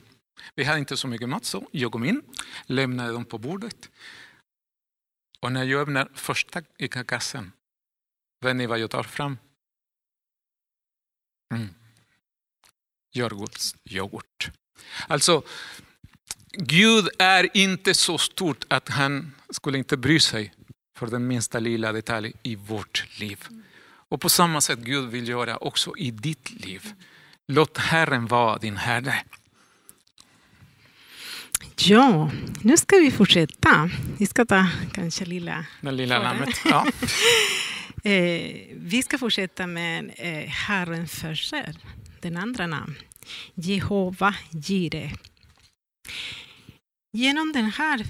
vi 0.54 0.64
hade 0.64 0.78
inte 0.78 0.97
så 0.97 1.09
mycket 1.09 1.28
mat 1.28 1.44
så 1.44 1.68
jag 1.73 1.92
kom 1.92 2.04
in, 2.04 2.23
lämnade 2.66 3.12
dem 3.12 3.25
på 3.25 3.38
bordet. 3.38 3.90
Och 5.40 5.52
när 5.52 5.64
jag 5.64 5.80
öppnar 5.80 6.09
första 6.14 6.62
kassen, 7.04 7.52
vet 8.40 8.56
ni 8.56 8.66
vad 8.66 8.78
jag 8.78 8.90
tar 8.90 9.02
fram? 9.02 9.38
Mm. 11.54 11.68
Jordgubbsyoghurt. 13.12 14.50
Alltså, 15.09 15.42
Gud 16.52 17.09
är 17.18 17.56
inte 17.56 17.94
så 17.94 18.18
stort 18.18 18.64
att 18.68 18.88
han 18.88 19.35
skulle 19.50 19.78
inte 19.78 19.97
bry 19.97 20.20
sig 20.20 20.54
för 20.99 21.06
den 21.06 21.26
minsta 21.26 21.59
lilla 21.59 21.92
detalj 21.92 22.32
i 22.42 22.56
vårt 22.56 23.20
liv. 23.20 23.49
Och 23.82 24.20
på 24.20 24.28
samma 24.28 24.61
sätt 24.61 24.78
Gud 24.78 25.09
vill 25.09 25.28
göra 25.28 25.56
också 25.56 25.97
i 25.97 26.11
ditt 26.11 26.50
liv. 26.50 26.94
Låt 27.49 27.78
Herren 27.78 28.26
vara 28.26 28.59
din 28.59 28.76
Herre. 28.76 29.25
Ja, 31.89 32.31
nu 32.63 32.77
ska 32.77 32.97
vi 32.97 33.11
fortsätta. 33.11 33.91
Vi 34.19 34.27
ska 34.27 34.45
ta 34.45 34.67
kanske 34.93 35.25
lilla... 35.25 35.67
Den 35.81 35.97
lilla 35.97 36.19
lammet. 36.19 36.61
Ja. 36.65 36.87
eh, 38.11 38.67
vi 38.73 39.03
ska 39.03 39.19
fortsätta 39.19 39.67
med 39.67 40.13
eh, 40.17 40.49
Herren 40.49 41.09
för 41.09 41.35
sig, 41.35 41.75
den 42.21 42.37
andra 42.37 42.67
namn. 42.67 42.95
Jehova 43.55 44.35
Jire. 44.51 45.11
Genom 47.13 47.53
den 47.53 47.65
här 47.65 48.07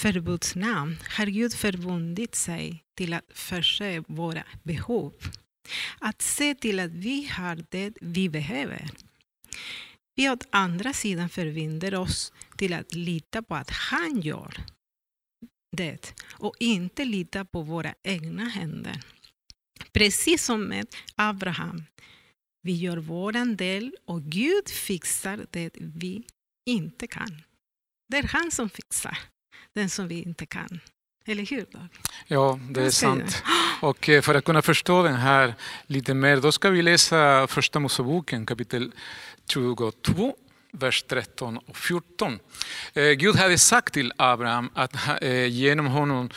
förbudsnamn 0.00 0.96
har 1.16 1.26
Gud 1.26 1.54
förbundit 1.54 2.34
sig 2.34 2.84
till 2.96 3.14
att 3.14 3.24
förse 3.34 4.02
våra 4.08 4.42
behov. 4.62 5.12
Att 5.98 6.22
se 6.22 6.54
till 6.54 6.80
att 6.80 6.90
vi 6.90 7.28
har 7.28 7.64
det 7.70 7.92
vi 8.00 8.28
behöver. 8.28 8.90
Vi 10.16 10.28
å 10.30 10.36
andra 10.50 10.92
sidan 10.92 11.28
förbinder 11.28 11.94
oss 11.94 12.32
till 12.56 12.72
att 12.72 12.94
lita 12.94 13.42
på 13.42 13.54
att 13.54 13.70
han 13.70 14.20
gör 14.20 14.54
det 15.76 16.14
och 16.30 16.54
inte 16.60 17.04
lita 17.04 17.44
på 17.44 17.62
våra 17.62 17.94
egna 18.02 18.44
händer. 18.44 19.00
Precis 19.92 20.44
som 20.44 20.64
med 20.64 20.86
Abraham. 21.14 21.84
Vi 22.62 22.72
gör 22.72 22.96
vår 22.96 23.56
del 23.56 23.96
och 24.04 24.22
Gud 24.22 24.68
fixar 24.68 25.46
det 25.50 25.70
vi 25.74 26.24
inte 26.66 27.06
kan. 27.06 27.42
Det 28.08 28.18
är 28.18 28.22
han 28.22 28.50
som 28.50 28.70
fixar 28.70 29.18
den 29.74 29.90
som 29.90 30.08
vi 30.08 30.22
inte 30.22 30.46
kan. 30.46 30.80
Eller 31.30 31.46
hur? 31.46 31.66
Ja, 32.26 32.58
det 32.70 32.82
är 32.82 32.90
sant. 32.90 33.42
Och 33.80 34.08
eh, 34.08 34.22
för 34.22 34.34
att 34.34 34.44
kunna 34.44 34.62
förstå 34.62 35.02
den 35.02 35.14
här 35.14 35.54
lite 35.86 36.14
mer, 36.14 36.36
då 36.36 36.52
ska 36.52 36.70
vi 36.70 36.82
läsa 36.82 37.46
Första 37.46 37.80
Moseboken 37.80 38.46
kapitel 38.46 38.92
22 39.48 40.36
vers 40.72 41.02
13 41.02 41.58
och 41.58 41.76
14. 41.76 42.38
Eh, 42.94 43.10
Gud 43.10 43.36
hade 43.36 43.58
sagt 43.58 43.94
till 43.94 44.12
Abraham 44.16 44.70
att 44.74 45.22
eh, 45.22 45.46
genom 45.46 45.86
honom 45.86 46.30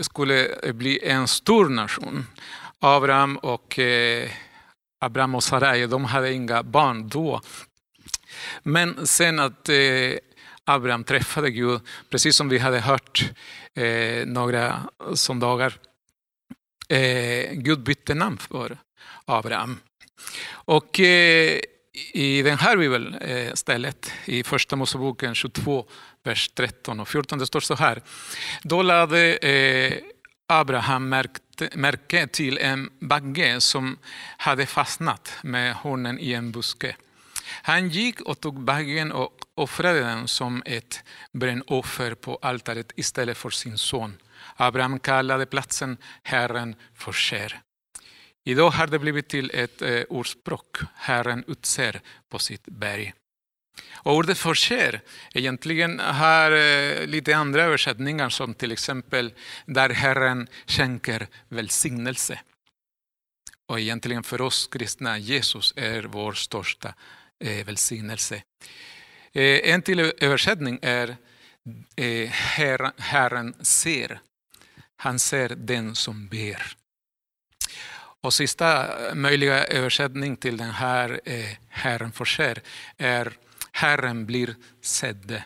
skulle 0.00 0.48
bli 0.74 1.04
en 1.04 1.28
stor 1.28 1.68
nation. 1.68 2.26
Abraham 2.78 3.36
och 3.36 3.78
Abraham 4.98 5.34
och 5.34 5.44
Sarai, 5.44 5.86
de 5.86 6.04
hade 6.04 6.32
inga 6.32 6.62
barn 6.62 7.08
då. 7.08 7.40
Men 8.62 9.06
sen 9.06 9.38
att 9.38 9.68
Abraham 10.68 11.04
träffade 11.04 11.50
Gud, 11.50 11.80
precis 12.10 12.36
som 12.36 12.48
vi 12.48 12.58
hade 12.58 12.80
hört 12.80 13.30
eh, 13.74 14.26
några 14.26 14.82
söndagar, 15.14 15.78
eh, 16.88 17.52
Gud 17.52 17.82
bytte 17.82 18.14
namn 18.14 18.38
för 18.38 18.78
Abraham. 19.24 19.80
Och 20.50 21.00
eh, 21.00 21.60
i 22.12 22.42
den 22.42 22.58
här 22.58 22.76
bibelstället, 22.76 24.12
i 24.24 24.44
första 24.44 24.76
Moseboken 24.76 25.34
22, 25.34 25.86
vers 26.24 26.48
13 26.48 27.00
och 27.00 27.08
14, 27.08 27.38
det 27.38 27.46
står 27.46 27.60
så 27.60 27.74
här. 27.74 28.02
Då 28.62 28.82
lade 28.82 29.36
eh, 29.36 29.94
Abraham 30.46 31.08
märke 31.74 32.26
till 32.26 32.58
en 32.58 32.90
bagge 33.00 33.60
som 33.60 33.98
hade 34.38 34.66
fastnat 34.66 35.32
med 35.42 35.74
hornen 35.74 36.18
i 36.18 36.32
en 36.32 36.52
buske. 36.52 36.96
Han 37.62 37.88
gick 37.88 38.20
och 38.20 38.40
tog 38.40 38.60
baggen 38.60 39.12
och 39.12 39.32
offrade 39.54 40.00
den 40.00 40.28
som 40.28 40.62
ett 40.66 41.04
brännoffer 41.32 42.14
på 42.14 42.38
altaret 42.42 42.92
istället 42.96 43.36
för 43.36 43.50
sin 43.50 43.78
son. 43.78 44.16
Abraham 44.56 45.00
kallade 45.00 45.46
platsen 45.46 45.96
Herren 46.22 46.76
förser. 46.94 47.60
Idag 48.44 48.70
har 48.70 48.86
det 48.86 48.98
blivit 48.98 49.28
till 49.28 49.50
ett 49.54 49.82
eh, 49.82 50.02
ordspråk, 50.08 50.76
Herren 50.94 51.44
utser 51.46 52.00
på 52.28 52.38
sitt 52.38 52.64
berg. 52.66 53.14
Och 53.92 54.14
ordet 54.14 54.38
förser 54.38 55.00
egentligen 55.34 56.00
har 56.00 56.52
eh, 56.52 57.06
lite 57.06 57.36
andra 57.36 57.62
översättningar 57.62 58.28
som 58.28 58.54
till 58.54 58.72
exempel 58.72 59.32
där 59.66 59.90
Herren 59.90 60.48
skänker 60.66 61.26
välsignelse. 61.48 62.40
Och 63.66 63.80
egentligen 63.80 64.22
för 64.22 64.40
oss 64.40 64.66
kristna, 64.66 65.18
Jesus 65.18 65.74
är 65.76 66.02
vår 66.02 66.32
största 66.32 66.94
eh, 67.40 67.66
välsignelse. 67.66 68.42
En 69.32 69.82
till 69.82 70.00
översättning 70.00 70.78
är 70.82 71.16
eh, 71.96 72.28
Herren 72.98 73.54
ser. 73.60 74.20
Han 74.96 75.18
ser 75.18 75.48
den 75.48 75.94
som 75.94 76.28
ber. 76.28 76.76
Och 78.20 78.34
sista 78.34 78.88
möjliga 79.14 79.64
översättning 79.64 80.36
till 80.36 80.56
den 80.56 80.70
här 80.70 81.20
eh, 81.24 81.56
Herren 81.68 82.12
förser 82.12 82.62
är 82.96 83.32
Herren 83.72 84.26
blir 84.26 84.56
sedd. 84.82 85.42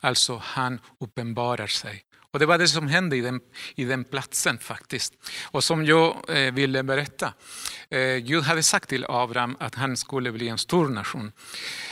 Alltså 0.00 0.36
han 0.44 0.80
uppenbarar 1.00 1.66
sig. 1.66 2.04
Och 2.34 2.40
det 2.40 2.46
var 2.46 2.58
det 2.58 2.68
som 2.68 2.88
hände 2.88 3.16
i 3.16 3.20
den, 3.20 3.40
i 3.74 3.84
den 3.84 4.04
platsen 4.04 4.58
faktiskt. 4.58 5.14
Och 5.44 5.64
som 5.64 5.84
jag 5.84 6.24
eh, 6.28 6.54
ville 6.54 6.82
berätta. 6.82 7.32
Eh, 7.90 8.16
Gud 8.16 8.42
hade 8.42 8.62
sagt 8.62 8.88
till 8.88 9.06
Abraham 9.08 9.56
att 9.60 9.74
han 9.74 9.96
skulle 9.96 10.32
bli 10.32 10.48
en 10.48 10.58
stor 10.58 10.88
nation. 10.88 11.32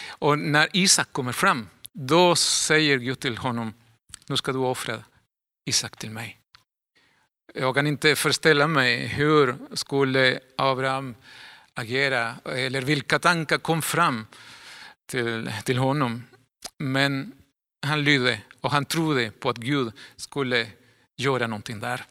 Och 0.08 0.38
när 0.38 0.68
Isak 0.72 1.12
kommer 1.12 1.32
fram, 1.32 1.68
då 1.92 2.36
säger 2.36 2.98
Gud 2.98 3.20
till 3.20 3.38
honom, 3.38 3.74
nu 4.26 4.36
ska 4.36 4.52
du 4.52 4.58
offra 4.58 4.98
Isak 5.64 5.96
till 5.96 6.10
mig. 6.10 6.38
Jag 7.54 7.74
kan 7.74 7.86
inte 7.86 8.16
föreställa 8.16 8.66
mig 8.66 9.06
hur 9.06 9.56
skulle 9.74 10.40
Abraham 10.56 11.14
agera 11.74 12.34
eller 12.44 12.82
vilka 12.82 13.18
tankar 13.18 13.58
kom 13.58 13.82
fram 13.82 14.26
till, 15.06 15.52
till 15.64 15.78
honom. 15.78 16.24
Men 16.78 17.32
han 17.82 18.04
lydde 18.04 18.40
och 18.60 18.70
han 18.70 18.84
trodde 18.84 19.30
på 19.30 19.50
att 19.50 19.56
Gud 19.56 19.92
skulle 20.16 20.66
göra 21.16 21.46
någonting 21.46 21.80
där. 21.80 22.04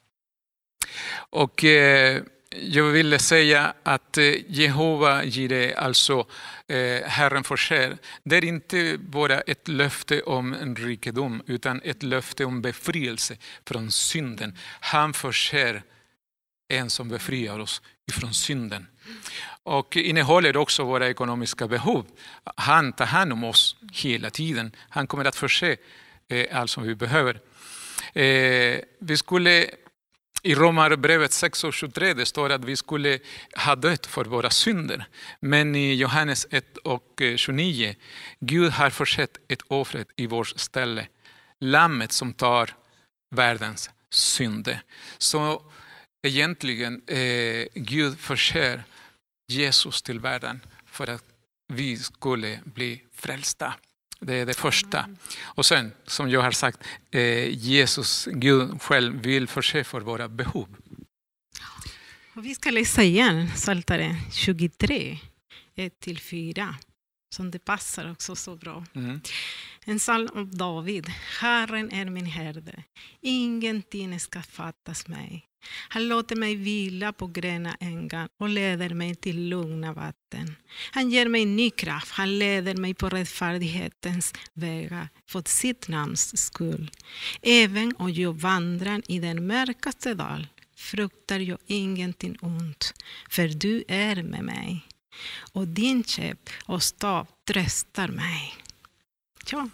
Och 1.14 1.64
eh, 1.64 2.22
jag 2.50 2.84
ville 2.84 3.20
säga 3.20 3.74
att 3.84 4.18
eh, 4.18 4.34
Jehova 4.48 5.24
Jire, 5.24 5.76
alltså 5.78 6.28
eh, 6.68 7.04
Herren 7.04 7.44
förser, 7.44 7.98
det 8.24 8.38
är 8.38 8.46
inte 8.46 8.98
bara 9.00 9.42
ett 9.42 9.68
löfte 9.68 10.22
om 10.22 10.54
en 10.54 10.76
rikedom, 10.76 11.44
utan 11.46 11.82
ett 11.84 12.04
löfte 12.04 12.46
om 12.46 12.62
befrielse 12.62 13.38
från 13.66 13.92
synden. 13.92 14.58
Han 14.80 15.14
förser 15.14 15.84
en 16.68 16.90
som 16.90 17.10
befriar 17.10 17.60
oss 17.60 17.82
ifrån 18.08 18.34
synden. 18.34 18.88
Och 19.64 19.98
innehåller 19.98 20.58
också 20.58 20.84
våra 20.84 21.10
ekonomiska 21.10 21.68
behov. 21.68 22.06
Han 22.56 22.94
tar 22.94 23.06
hand 23.06 23.34
om 23.34 23.44
oss 23.44 23.76
hela 23.94 24.30
tiden. 24.30 24.76
Han 24.90 25.08
kommer 25.08 25.26
att 25.26 25.36
förse 25.36 25.78
eh, 26.28 26.60
allt 26.60 26.72
som 26.72 26.84
vi 26.84 26.96
behöver. 26.96 27.40
Eh, 28.14 28.80
vi 29.00 29.18
skulle 29.18 29.70
i 30.44 30.56
Romarbrevet 30.56 31.34
6 31.34 31.64
och 31.64 31.74
23 31.74 32.14
det 32.14 32.26
står 32.26 32.50
att 32.50 32.66
vi 32.66 32.76
skulle 32.76 33.20
ha 33.66 33.76
dött 33.76 34.06
för 34.06 34.26
våra 34.26 34.50
synder. 34.50 35.06
Men 35.40 35.76
i 35.76 35.94
Johannes 35.94 36.48
1 36.50 36.78
och 36.78 37.22
eh, 37.22 37.36
29, 37.36 37.96
Gud 38.40 38.72
har 38.72 38.90
försett 38.90 39.38
ett 39.48 39.62
offer 39.68 40.06
i 40.16 40.28
vårt 40.28 40.60
ställe. 40.60 41.08
Lammet 41.60 42.12
som 42.12 42.34
tar 42.34 42.76
världens 43.36 43.90
synder. 44.10 44.82
Så 45.18 45.62
egentligen, 46.24 47.02
eh, 47.08 47.66
Gud 47.74 48.20
förser 48.20 48.84
Jesus 49.52 50.02
till 50.02 50.20
världen 50.20 50.62
för 50.86 51.08
att 51.08 51.24
vi 51.68 51.98
skulle 51.98 52.60
bli 52.64 53.04
frälsta. 53.14 53.74
Det 54.20 54.34
är 54.34 54.46
det 54.46 54.54
första. 54.54 55.10
Och 55.42 55.66
sen, 55.66 55.92
som 56.06 56.30
jag 56.30 56.42
har 56.42 56.52
sagt, 56.52 56.80
eh, 57.12 57.50
Jesus, 57.50 58.28
Gud 58.32 58.82
själv 58.82 59.22
vill 59.22 59.48
förse 59.48 59.84
för 59.84 60.02
våra 60.02 60.30
behov. 60.30 60.68
Och 62.36 62.46
vi 62.46 62.56
ska 62.56 62.72
läsa 62.72 63.04
igen 63.04 63.48
Psaltaren 63.56 64.16
23, 64.32 65.20
1-4, 65.76 66.76
som 67.36 67.52
det 67.52 67.60
passar 67.60 68.12
också 68.12 68.36
så 68.36 68.56
bra. 68.56 68.86
Mm. 68.94 69.22
En 69.86 70.00
psalm 70.00 70.30
av 70.36 70.56
David. 70.56 71.08
Herren 71.40 71.92
är 71.92 72.06
min 72.06 72.26
herde, 72.26 72.84
ingenting 73.22 74.20
ska 74.20 74.42
fattas 74.42 75.08
mig. 75.08 75.48
Han 75.90 76.08
låter 76.08 76.36
mig 76.36 76.56
vila 76.56 77.14
på 77.14 77.28
gröna 77.28 77.78
ängar 77.80 78.30
och 78.40 78.50
leder 78.50 78.90
mig 78.90 79.16
till 79.16 79.50
lugna 79.50 79.94
vatten. 79.94 80.56
Han 80.92 81.10
ger 81.10 81.28
mig 81.28 81.46
ny 81.46 81.70
kraft, 81.70 82.12
han 82.12 82.40
leder 82.40 82.76
mig 82.76 82.94
på 82.94 83.10
rättfärdighetens 83.10 84.34
vägar 84.54 85.10
för 85.28 85.44
sitt 85.46 85.88
namns 85.88 86.46
skull. 86.46 86.92
Även 87.42 87.96
om 87.98 88.14
jag 88.14 88.34
vandrar 88.34 89.02
i 89.08 89.20
den 89.20 89.48
mörkaste 89.48 90.14
dal 90.14 90.48
fruktar 90.76 91.40
jag 91.40 91.60
ingenting 91.68 92.38
ont, 92.42 92.94
för 93.30 93.48
du 93.48 93.84
är 93.88 94.24
med 94.24 94.44
mig. 94.44 94.86
Och 95.54 95.68
din 95.68 96.04
käpp 96.04 96.50
och 96.66 96.84
stav 96.84 97.28
tröstar 97.48 98.08
mig. 98.08 98.56
Ja. 99.46 99.70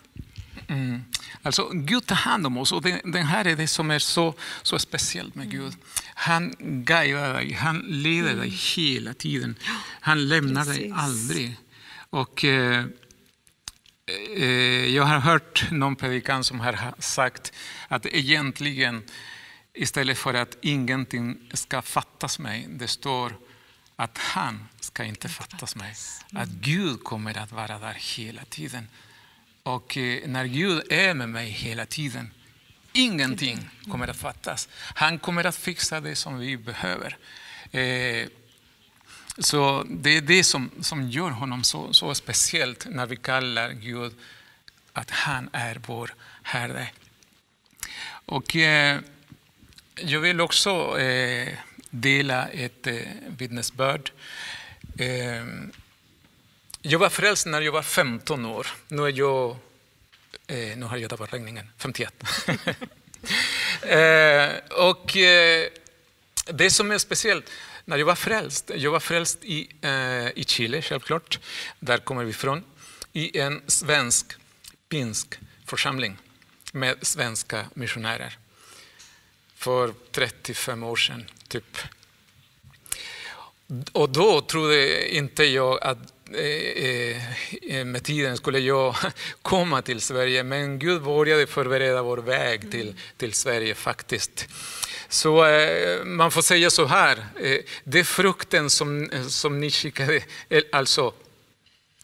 Mm. 0.67 1.03
Alltså 1.41 1.69
Gud 1.73 2.05
tar 2.05 2.15
hand 2.15 2.45
om 2.45 2.57
oss 2.57 2.71
och 2.71 2.81
det, 2.81 3.01
det, 3.03 3.21
här 3.21 3.45
är 3.45 3.55
det 3.55 3.67
som 3.67 3.91
är 3.91 3.99
så, 3.99 4.33
så 4.61 4.79
speciellt 4.79 5.35
med 5.35 5.51
Gud. 5.51 5.73
Han 6.15 6.55
guidar 6.59 7.33
dig, 7.33 7.53
han 7.53 7.79
leder 7.79 8.35
dig 8.35 8.47
mm. 8.47 8.57
hela 8.75 9.13
tiden. 9.13 9.55
Han 9.99 10.27
lämnar 10.27 10.65
Precis. 10.65 10.81
dig 10.81 10.91
aldrig. 10.95 11.57
Och, 12.09 12.45
eh, 12.45 12.85
eh, 14.35 14.85
jag 14.95 15.03
har 15.03 15.19
hört 15.19 15.71
någon 15.71 15.95
predikan 15.95 16.43
som 16.43 16.59
har 16.59 16.93
sagt 16.99 17.53
att 17.87 18.05
egentligen 18.05 19.03
istället 19.73 20.17
för 20.17 20.33
att 20.33 20.57
ingenting 20.61 21.49
ska 21.53 21.81
fattas 21.81 22.39
mig, 22.39 22.67
det 22.69 22.87
står 22.87 23.33
att 23.95 24.17
han 24.17 24.67
ska 24.79 25.03
inte 25.03 25.29
fattas 25.29 25.75
mig. 25.75 25.93
Att 26.33 26.49
Gud 26.49 27.03
kommer 27.03 27.37
att 27.37 27.51
vara 27.51 27.79
där 27.79 27.97
hela 28.17 28.45
tiden. 28.45 28.87
Och 29.67 29.97
eh, 29.97 30.27
när 30.27 30.45
Gud 30.45 30.91
är 30.91 31.13
med 31.13 31.29
mig 31.29 31.49
hela 31.49 31.85
tiden, 31.85 32.31
ingenting 32.93 33.69
kommer 33.91 34.07
att 34.07 34.17
fattas. 34.17 34.69
Han 34.73 35.19
kommer 35.19 35.43
att 35.43 35.55
fixa 35.55 35.99
det 35.99 36.15
som 36.15 36.39
vi 36.39 36.57
behöver. 36.57 37.17
Eh, 37.71 38.27
så 39.37 39.85
det 39.89 40.09
är 40.09 40.21
det 40.21 40.43
som, 40.43 40.71
som 40.81 41.09
gör 41.09 41.29
honom 41.29 41.63
så, 41.63 41.93
så 41.93 42.15
speciellt 42.15 42.87
när 42.89 43.05
vi 43.05 43.15
kallar 43.15 43.71
Gud 43.71 44.13
att 44.93 45.09
han 45.09 45.49
är 45.53 45.81
vår 45.87 46.13
Herre. 46.43 46.87
Och 48.25 48.55
eh, 48.55 48.99
jag 49.95 50.19
vill 50.19 50.41
också 50.41 50.99
eh, 50.99 51.53
dela 51.89 52.47
ett 52.47 52.87
vittnesbörd. 53.37 54.11
Jag 56.81 56.99
var 56.99 57.09
frälst 57.09 57.45
när 57.45 57.61
jag 57.61 57.71
var 57.71 57.81
15 57.81 58.45
år. 58.45 58.67
Nu 58.87 59.03
är 59.03 59.17
jag, 59.17 59.49
eh, 60.47 60.77
nu 60.77 60.85
har 60.85 60.97
jag 60.97 61.09
tappat 61.09 61.33
räkningen, 61.33 61.69
51. 61.77 62.13
eh, 63.81 64.49
och 64.79 65.17
eh, 65.17 65.67
det 66.45 66.71
som 66.71 66.91
är 66.91 66.97
speciellt, 66.97 67.51
när 67.85 67.97
jag 67.97 68.05
var 68.05 68.15
frälst, 68.15 68.71
jag 68.75 68.91
var 68.91 68.99
frälst 68.99 69.39
i, 69.43 69.69
eh, 69.81 70.27
i 70.27 70.43
Chile 70.47 70.81
självklart, 70.81 71.39
där 71.79 71.97
kommer 71.97 72.23
vi 72.23 72.29
ifrån. 72.29 72.63
i 73.13 73.39
en 73.39 73.61
svensk 73.67 74.25
pinsk 74.89 75.39
församling 75.65 76.17
med 76.73 76.97
svenska 77.01 77.65
missionärer 77.73 78.37
för 79.55 79.93
35 80.11 80.83
år 80.83 80.95
sedan, 80.95 81.29
typ. 81.47 81.77
Och 83.91 84.09
då 84.09 84.41
trodde 84.41 85.15
inte 85.15 85.43
jag 85.43 85.83
att 85.83 86.13
med 87.85 88.03
tiden 88.03 88.37
skulle 88.37 88.59
jag 88.59 88.95
komma 89.41 89.81
till 89.81 90.01
Sverige, 90.01 90.43
men 90.43 90.79
Gud 90.79 91.03
började 91.03 91.47
förbereda 91.47 92.01
vår 92.01 92.17
väg 92.17 92.71
till, 92.71 92.95
till 93.17 93.33
Sverige 93.33 93.75
faktiskt. 93.75 94.47
Så 95.09 95.45
eh, 95.45 96.03
man 96.03 96.31
får 96.31 96.41
säga 96.41 96.69
så 96.69 96.85
här, 96.85 97.25
det 97.83 98.03
frukten 98.03 98.69
som, 98.69 99.09
som 99.29 99.59
ni 99.59 99.71
skickade, 99.71 100.21
alltså 100.71 101.13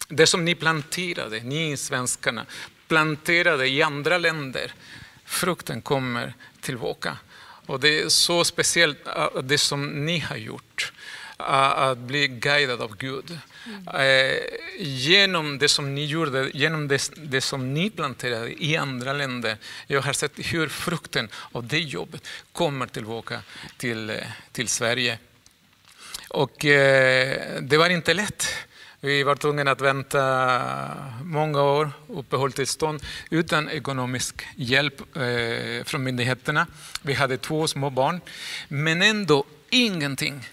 det 0.07 0.27
som 0.27 0.45
ni 0.45 0.55
planterade, 0.55 1.39
ni 1.39 1.77
svenskarna, 1.77 2.45
planterade 2.87 3.67
i 3.67 3.81
andra 3.81 4.17
länder, 4.17 4.73
frukten 5.25 5.81
kommer 5.81 6.33
tillbaka. 6.61 7.17
Och 7.65 7.79
det 7.79 8.01
är 8.01 8.09
så 8.09 8.43
speciellt 8.43 9.07
det 9.43 9.57
som 9.57 10.05
ni 10.05 10.19
har 10.19 10.35
gjort, 10.35 10.72
att 11.43 11.97
bli 11.97 12.27
guidad 12.27 12.81
av 12.81 12.97
Gud. 12.97 13.39
Mm. 13.65 14.39
Genom 14.79 15.57
det 15.57 15.69
som 15.69 15.95
ni 15.95 16.05
gjorde, 16.05 16.51
genom 16.53 16.87
det, 16.87 17.11
det, 17.15 17.41
som 17.41 17.73
ni 17.73 17.89
planterade 17.89 18.63
i 18.63 18.77
andra 18.77 19.13
länder. 19.13 19.57
Jag 19.87 20.01
har 20.01 20.13
sett 20.13 20.31
hur 20.35 20.67
frukten 20.67 21.29
av 21.51 21.67
det 21.67 21.79
jobbet 21.79 22.27
kommer 22.51 22.87
tillbaka 22.87 23.41
till, 23.77 24.21
till 24.51 24.67
Sverige. 24.67 25.17
Och 26.29 26.65
eh, 26.65 27.61
det 27.61 27.77
var 27.77 27.89
inte 27.89 28.13
lätt. 28.13 28.47
Vi 28.99 29.23
var 29.23 29.35
tvungna 29.35 29.71
att 29.71 29.81
vänta 29.81 30.91
många 31.23 31.61
år, 31.61 31.91
uppehållstillstånd, 32.07 33.03
utan 33.29 33.69
ekonomisk 33.69 34.47
hjälp 34.55 35.17
eh, 35.17 35.83
från 35.83 36.03
myndigheterna. 36.03 36.67
Vi 37.01 37.13
hade 37.13 37.37
två 37.37 37.67
små 37.67 37.89
barn, 37.89 38.21
men 38.67 39.01
ändå 39.01 39.45
ingenting 39.69 40.49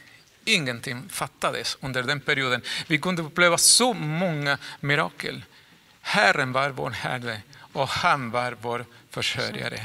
ingenting 0.55 1.09
fattades 1.09 1.79
under 1.81 2.03
den 2.03 2.21
perioden. 2.21 2.63
Vi 2.87 2.99
kunde 2.99 3.23
uppleva 3.23 3.59
så 3.59 3.93
många 3.95 4.59
mirakel. 4.81 5.45
Herren 6.01 6.53
var 6.53 6.71
vår 6.71 6.91
Herre 6.91 7.43
och 7.73 7.89
han 7.89 8.31
var 8.31 8.57
vår 8.61 8.87
försörjare. 9.11 9.81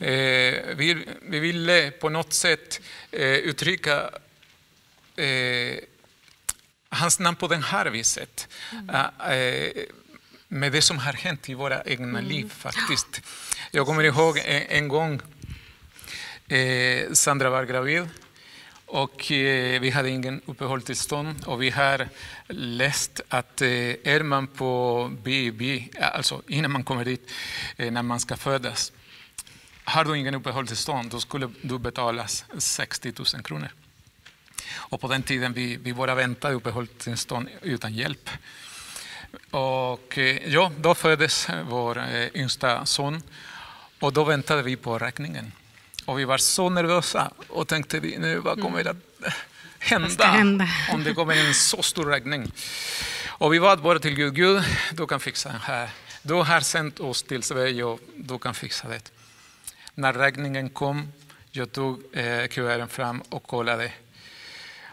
Eh, 0.00 0.76
vi, 0.76 1.06
vi 1.22 1.38
ville 1.38 1.90
på 1.90 2.08
något 2.08 2.32
sätt 2.32 2.80
eh, 3.10 3.22
uttrycka 3.22 4.10
eh, 5.16 5.78
hans 6.88 7.18
namn 7.18 7.36
på 7.36 7.48
det 7.48 7.56
här 7.56 7.86
viset. 7.86 8.48
Mm. 8.72 8.88
Eh, 9.30 9.84
med 10.48 10.72
det 10.72 10.82
som 10.82 10.98
har 10.98 11.12
hänt 11.12 11.48
i 11.48 11.54
våra 11.54 11.82
egna 11.82 12.18
mm. 12.18 12.24
liv 12.24 12.52
faktiskt. 12.58 13.20
Jag 13.70 13.86
kommer 13.86 14.04
ihåg 14.04 14.38
en, 14.38 14.62
en 14.68 14.88
gång 14.88 15.20
eh, 16.48 17.12
Sandra 17.12 17.50
var 17.50 17.64
gravid 17.64 18.08
och 18.88 19.32
eh, 19.32 19.80
vi 19.80 19.90
hade 19.90 20.10
ingen 20.10 20.40
uppehållstillstånd 20.46 21.44
och 21.46 21.62
vi 21.62 21.70
har 21.70 22.08
läst 22.48 23.20
att 23.28 23.62
eh, 23.62 23.68
är 23.68 24.22
man 24.22 24.46
på 24.46 25.10
BB, 25.22 25.84
alltså 26.00 26.42
innan 26.46 26.70
man 26.70 26.84
kommer 26.84 27.04
dit, 27.04 27.30
eh, 27.76 27.92
när 27.92 28.02
man 28.02 28.20
ska 28.20 28.36
födas, 28.36 28.92
har 29.84 30.04
du 30.04 30.18
ingen 30.18 30.34
uppehållstillstånd 30.34 31.10
då 31.10 31.20
skulle 31.20 31.50
du 31.62 31.78
betalas 31.78 32.44
60 32.58 33.12
000 33.34 33.42
kronor. 33.42 33.68
Och 34.74 35.00
på 35.00 35.08
den 35.08 35.22
tiden 35.22 35.52
vi, 35.52 35.76
vi 35.76 35.94
bara 35.94 36.14
väntade 36.14 36.54
uppehållstillstånd 36.54 37.48
utan 37.62 37.94
hjälp. 37.94 38.30
Och 39.50 40.18
eh, 40.18 40.52
ja, 40.52 40.72
då 40.78 40.94
föddes 40.94 41.48
vår 41.68 41.98
eh, 41.98 42.28
yngsta 42.34 42.86
son 42.86 43.22
och 44.00 44.12
då 44.12 44.24
väntade 44.24 44.62
vi 44.62 44.76
på 44.76 44.98
räkningen. 44.98 45.52
Och 46.08 46.18
vi 46.18 46.24
var 46.24 46.38
så 46.38 46.68
nervösa 46.68 47.30
och 47.48 47.68
tänkte 47.68 48.00
vi, 48.00 48.18
nu 48.18 48.38
vad 48.38 48.62
kommer 48.62 48.84
det 48.84 48.90
att 48.90 48.96
hända, 49.78 50.24
hända? 50.26 50.68
om 50.92 51.04
det 51.04 51.14
kommer 51.14 51.36
en 51.36 51.54
så 51.54 51.82
stor 51.82 52.06
räkning? 52.06 52.52
Och 53.28 53.54
vi 53.54 53.60
bad 53.60 53.82
bara 53.82 53.98
till 53.98 54.14
Gud, 54.14 54.34
Gud, 54.34 54.62
du 54.92 55.06
kan 55.06 55.20
fixa 55.20 55.52
det 55.52 55.58
här. 55.58 55.90
Du 56.22 56.34
har 56.34 56.60
sänt 56.60 57.00
oss 57.00 57.22
till 57.22 57.42
Sverige 57.42 57.84
och 57.84 58.00
du 58.16 58.38
kan 58.38 58.54
fixa 58.54 58.88
det. 58.88 59.12
När 59.94 60.12
räkningen 60.12 60.70
kom, 60.70 61.12
jag 61.50 61.72
tog 61.72 62.16
eh, 62.16 62.46
kuverten 62.46 62.88
fram 62.88 63.20
och 63.20 63.42
kollade 63.42 63.92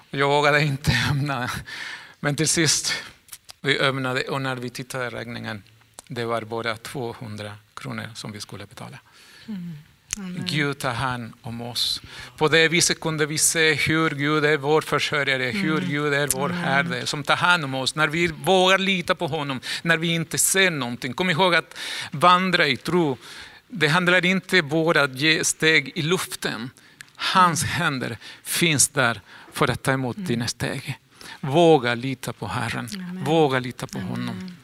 jag 0.10 0.28
vågade 0.28 0.62
inte 0.62 0.92
öppna. 1.12 1.50
Men 2.20 2.36
till 2.36 2.50
sist 2.50 2.94
vi 3.62 3.80
öppnade 3.80 4.22
och 4.22 4.42
när 4.42 4.56
vi 4.56 4.70
tittade 4.70 5.10
räkningen, 5.10 5.64
det 6.08 6.26
var 6.26 6.42
bara 6.42 6.78
200 6.78 7.52
kronor 7.74 8.10
som 8.16 8.32
vi 8.32 8.42
skulle 8.42 8.66
betala. 8.66 9.00
Mm. 9.48 9.78
Gud 10.46 10.78
tar 10.78 10.94
hand 10.94 11.34
om 11.42 11.62
oss. 11.62 12.02
På 12.38 12.48
det 12.48 12.68
viset 12.68 13.00
kunde 13.00 13.26
vi 13.26 13.38
se 13.38 13.74
hur 13.74 14.10
Gud 14.10 14.46
är 14.46 14.58
vår 14.58 14.82
försörjare, 14.82 15.50
mm. 15.50 15.62
hur 15.62 15.82
Gud 15.82 16.14
är 16.14 16.28
vår 16.28 16.50
Herre 16.50 17.06
som 17.06 17.24
tar 17.24 17.36
hand 17.36 17.64
om 17.64 17.76
oss. 17.76 17.96
När 17.96 18.08
vi 18.08 18.28
vågar 18.28 18.78
lita 18.78 19.16
på 19.16 19.28
honom, 19.28 19.60
när 19.82 19.98
vi 19.98 20.08
inte 20.08 20.38
ser 20.38 20.72
någonting. 20.72 21.14
Kom 21.14 21.30
ihåg 21.30 21.56
att 21.56 21.78
vandra 22.12 22.68
i 22.68 22.78
tro, 22.78 23.18
det 23.68 23.88
handlar 23.88 24.26
inte 24.26 24.62
bara 24.62 25.04
om 25.04 25.12
att 25.12 25.20
ge 25.20 25.44
steg 25.44 25.92
i 25.96 26.02
luften. 26.02 26.70
Hans 27.16 27.64
mm. 27.64 27.74
händer 27.74 28.18
finns 28.44 28.88
där 28.88 29.22
för 29.54 29.72
att 29.72 29.84
ta 29.84 29.92
emot 29.92 30.18
mm. 30.18 30.28
dina 30.28 30.48
steg. 30.48 31.00
Våga 31.42 31.96
lita 31.96 32.34
på 32.34 32.48
Herren. 32.48 32.90
Amen. 32.96 33.24
Våga 33.24 33.60
lita 33.60 33.88
på 33.88 34.00
honom. 34.00 34.56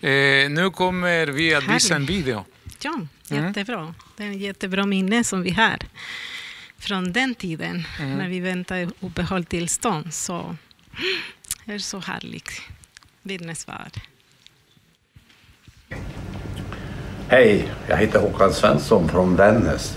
Eh, 0.00 0.50
nu 0.50 0.70
kommer 0.70 1.26
vi 1.26 1.54
att 1.54 1.68
visa 1.68 1.96
en 1.96 2.06
video. 2.06 2.44
Ja, 2.84 2.94
mm. 3.30 3.46
jättebra. 3.46 3.80
Mm. 3.80 3.94
Det 4.16 4.22
är 4.22 4.26
en 4.26 4.38
jättebra 4.38 4.86
minne 4.86 5.24
som 5.24 5.42
vi 5.42 5.50
har 5.50 5.78
från 6.78 7.12
den 7.12 7.34
tiden 7.34 7.84
mm. 8.00 8.18
när 8.18 8.28
vi 8.28 8.40
väntade 8.40 8.90
uppehållstillstånd. 9.00 10.14
Så 10.14 10.56
det 11.64 11.74
är 11.74 11.78
så 11.78 11.98
härligt 11.98 12.50
vittnesbörd. 13.22 14.00
Hej, 17.28 17.72
jag 17.88 17.96
heter 17.96 18.20
Håkan 18.20 18.52
Svensson 18.52 19.08
från 19.08 19.36
Vännäs. 19.36 19.96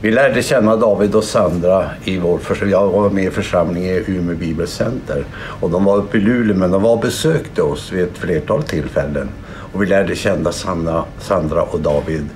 Vi 0.00 0.10
lärde 0.10 0.42
känna 0.42 0.76
David 0.76 1.14
och 1.14 1.24
Sandra 1.24 1.90
i 2.04 2.18
vår 2.18 2.40
Jag 2.70 2.90
var 2.90 3.10
med 3.10 3.24
i 3.24 3.30
församlingen 3.30 3.90
i 3.90 4.04
Umeå 4.06 4.36
Bibelcenter. 4.36 5.24
Och 5.34 5.70
de 5.70 5.84
var 5.84 5.96
uppe 5.96 6.16
i 6.16 6.20
Luleå 6.20 6.56
men 6.56 6.70
de 6.70 6.82
var 6.82 6.92
och 6.92 7.00
besökte 7.00 7.62
oss 7.62 7.92
vid 7.92 8.04
ett 8.04 8.18
flertal 8.18 8.62
tillfällen. 8.62 9.28
Och 9.74 9.82
vi 9.82 9.86
lärde 9.86 10.16
känna 10.16 10.52
Sandra, 10.52 11.04
Sandra 11.20 11.62
och 11.62 11.80
David. 11.80 12.28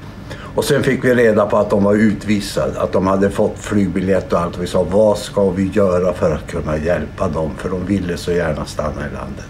Och 0.55 0.65
sen 0.65 0.83
fick 0.83 1.05
vi 1.05 1.15
reda 1.15 1.47
på 1.47 1.57
att 1.57 1.71
de 1.71 1.85
var 1.85 1.95
utvisade, 1.95 2.81
att 2.81 2.93
de 2.93 3.07
hade 3.07 3.31
fått 3.31 3.59
flygbiljett 3.59 4.33
och 4.33 4.41
allt. 4.41 4.59
Vi 4.59 4.67
sa, 4.67 4.83
vad 4.83 5.19
ska 5.19 5.51
vi 5.51 5.67
göra 5.67 6.13
för 6.13 6.35
att 6.35 6.47
kunna 6.47 6.79
hjälpa 6.79 7.29
dem? 7.29 7.51
För 7.59 7.69
de 7.69 7.87
ville 7.87 8.17
så 8.17 8.33
gärna 8.33 8.65
stanna 8.65 9.01
i 9.01 9.15
landet. 9.15 9.45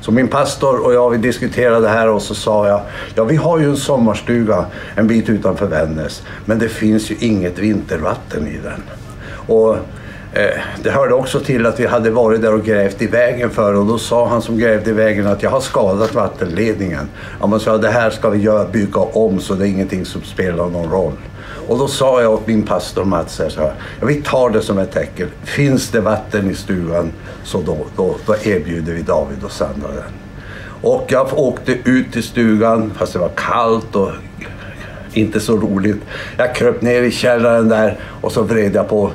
Så 0.00 0.12
min 0.12 0.28
pastor 0.28 0.84
och 0.84 0.94
jag 0.94 1.10
vi 1.10 1.16
diskuterade 1.16 1.80
det 1.80 1.88
här 1.88 2.08
och 2.08 2.22
så 2.22 2.34
sa 2.34 2.68
jag, 2.68 2.80
ja 3.14 3.24
vi 3.24 3.36
har 3.36 3.58
ju 3.58 3.70
en 3.70 3.76
sommarstuga 3.76 4.66
en 4.94 5.06
bit 5.06 5.28
utanför 5.28 5.66
Vännäs, 5.66 6.22
men 6.44 6.58
det 6.58 6.68
finns 6.68 7.10
ju 7.10 7.16
inget 7.20 7.58
vintervatten 7.58 8.46
i 8.46 8.58
den. 8.64 8.82
Och 9.46 9.76
Eh, 10.32 10.60
det 10.82 10.90
hörde 10.90 11.14
också 11.14 11.40
till 11.40 11.66
att 11.66 11.80
vi 11.80 11.86
hade 11.86 12.10
varit 12.10 12.42
där 12.42 12.54
och 12.54 12.64
grävt 12.64 13.02
i 13.02 13.06
vägen 13.06 13.50
för 13.50 13.74
och 13.74 13.86
då 13.86 13.98
sa 13.98 14.28
han 14.28 14.42
som 14.42 14.58
grävde 14.58 14.90
i 14.90 14.92
vägen 14.92 15.26
att 15.26 15.42
jag 15.42 15.50
har 15.50 15.60
skadat 15.60 16.14
vattenledningen. 16.14 17.08
Han 17.40 17.60
sa 17.60 17.78
det 17.78 17.88
här 17.88 18.10
ska 18.10 18.30
vi 18.30 18.38
göra, 18.38 18.68
bygga 18.68 19.00
om 19.00 19.40
så 19.40 19.54
det 19.54 19.66
är 19.66 19.68
ingenting 19.68 20.04
som 20.04 20.22
spelar 20.22 20.66
någon 20.66 20.90
roll. 20.90 21.12
Och 21.68 21.78
då 21.78 21.88
sa 21.88 22.22
jag 22.22 22.32
åt 22.32 22.46
min 22.46 22.62
pastor 22.62 23.04
Mats 23.04 23.34
så 23.34 23.42
här, 23.42 23.74
ja, 24.00 24.06
vi 24.06 24.14
tar 24.14 24.50
det 24.50 24.62
som 24.62 24.78
ett 24.78 24.92
tecken. 24.92 25.28
Finns 25.44 25.90
det 25.90 26.00
vatten 26.00 26.50
i 26.50 26.54
stugan 26.54 27.12
så 27.44 27.60
då, 27.60 27.76
då, 27.96 28.16
då 28.26 28.34
erbjuder 28.42 28.92
vi 28.92 29.02
David 29.02 29.44
och 29.44 29.52
Sandra 29.52 29.88
den. 29.88 30.12
Och 30.82 31.06
jag 31.08 31.38
åkte 31.38 31.72
ut 31.72 32.12
till 32.12 32.22
stugan 32.22 32.92
fast 32.98 33.12
det 33.12 33.18
var 33.18 33.30
kallt 33.34 33.96
och 33.96 34.10
inte 35.12 35.40
så 35.40 35.56
roligt. 35.56 35.96
Jag 36.36 36.54
kröp 36.54 36.82
ner 36.82 37.02
i 37.02 37.10
källaren 37.10 37.68
där 37.68 37.98
och 38.20 38.32
så 38.32 38.42
vred 38.42 38.74
jag 38.74 38.88
på 38.88 39.10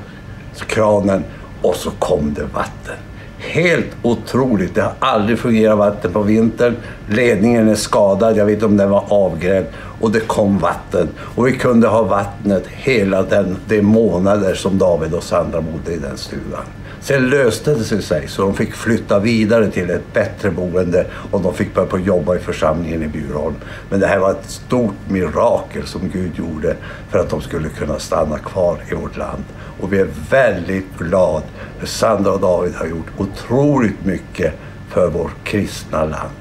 kranen 0.54 1.24
och 1.62 1.76
så 1.76 1.92
kom 1.92 2.34
det 2.34 2.44
vatten. 2.44 2.96
Helt 3.38 3.88
otroligt. 4.02 4.76
Det 4.76 4.82
har 4.82 4.94
aldrig 5.00 5.40
fungerat 5.40 5.78
vatten 5.78 6.14
på 6.14 6.22
vintern. 6.22 6.76
Ledningen 7.10 7.70
är 7.70 7.76
skadad. 7.76 8.38
Jag 8.38 8.46
vet 8.46 8.54
inte 8.54 8.66
om 8.66 8.78
den 8.78 8.90
var 8.90 9.04
avgrävd. 9.08 9.66
Och 10.02 10.12
det 10.12 10.20
kom 10.20 10.58
vatten. 10.58 11.10
Och 11.18 11.48
vi 11.48 11.52
kunde 11.52 11.88
ha 11.88 12.04
vattnet 12.04 12.68
hela 12.68 13.24
den, 13.24 13.58
de 13.68 13.82
månader 13.82 14.54
som 14.54 14.78
David 14.78 15.14
och 15.14 15.24
Sandra 15.24 15.62
bodde 15.62 15.94
i 15.94 15.98
den 15.98 16.18
stugan. 16.18 16.66
Sen 17.02 17.30
löste 17.30 17.74
det 17.74 18.02
sig 18.02 18.28
så 18.28 18.42
de 18.42 18.56
fick 18.56 18.74
flytta 18.74 19.20
vidare 19.20 19.72
till 19.72 19.90
ett 19.90 20.14
bättre 20.14 20.52
boende 20.52 21.08
och 21.32 21.42
de 21.42 21.54
fick 21.54 21.74
börja 21.74 21.88
på 21.88 22.00
jobba 22.00 22.36
i 22.36 22.40
församlingen 22.40 23.04
i 23.04 23.08
Bjurholm. 23.08 23.56
Men 23.90 24.00
det 24.00 24.08
här 24.08 24.20
var 24.20 24.32
ett 24.32 24.50
stort 24.50 25.10
mirakel 25.10 25.88
som 25.88 26.10
Gud 26.10 26.36
gjorde 26.36 26.76
för 27.10 27.20
att 27.20 27.30
de 27.30 27.42
skulle 27.42 27.70
kunna 27.70 28.00
stanna 28.00 28.40
kvar 28.40 28.84
i 28.92 28.96
vårt 28.96 29.18
land. 29.18 29.44
Och 29.80 29.94
vi 29.94 30.00
är 30.00 30.10
väldigt 30.30 30.98
glada 30.98 31.46
för 31.80 31.88
Sandra 31.88 32.32
och 32.32 32.40
David 32.40 32.76
har 32.76 32.86
gjort 32.86 33.08
otroligt 33.18 34.06
mycket 34.06 34.54
för 34.90 35.10
vårt 35.10 35.44
kristna 35.44 36.06
land. 36.06 36.32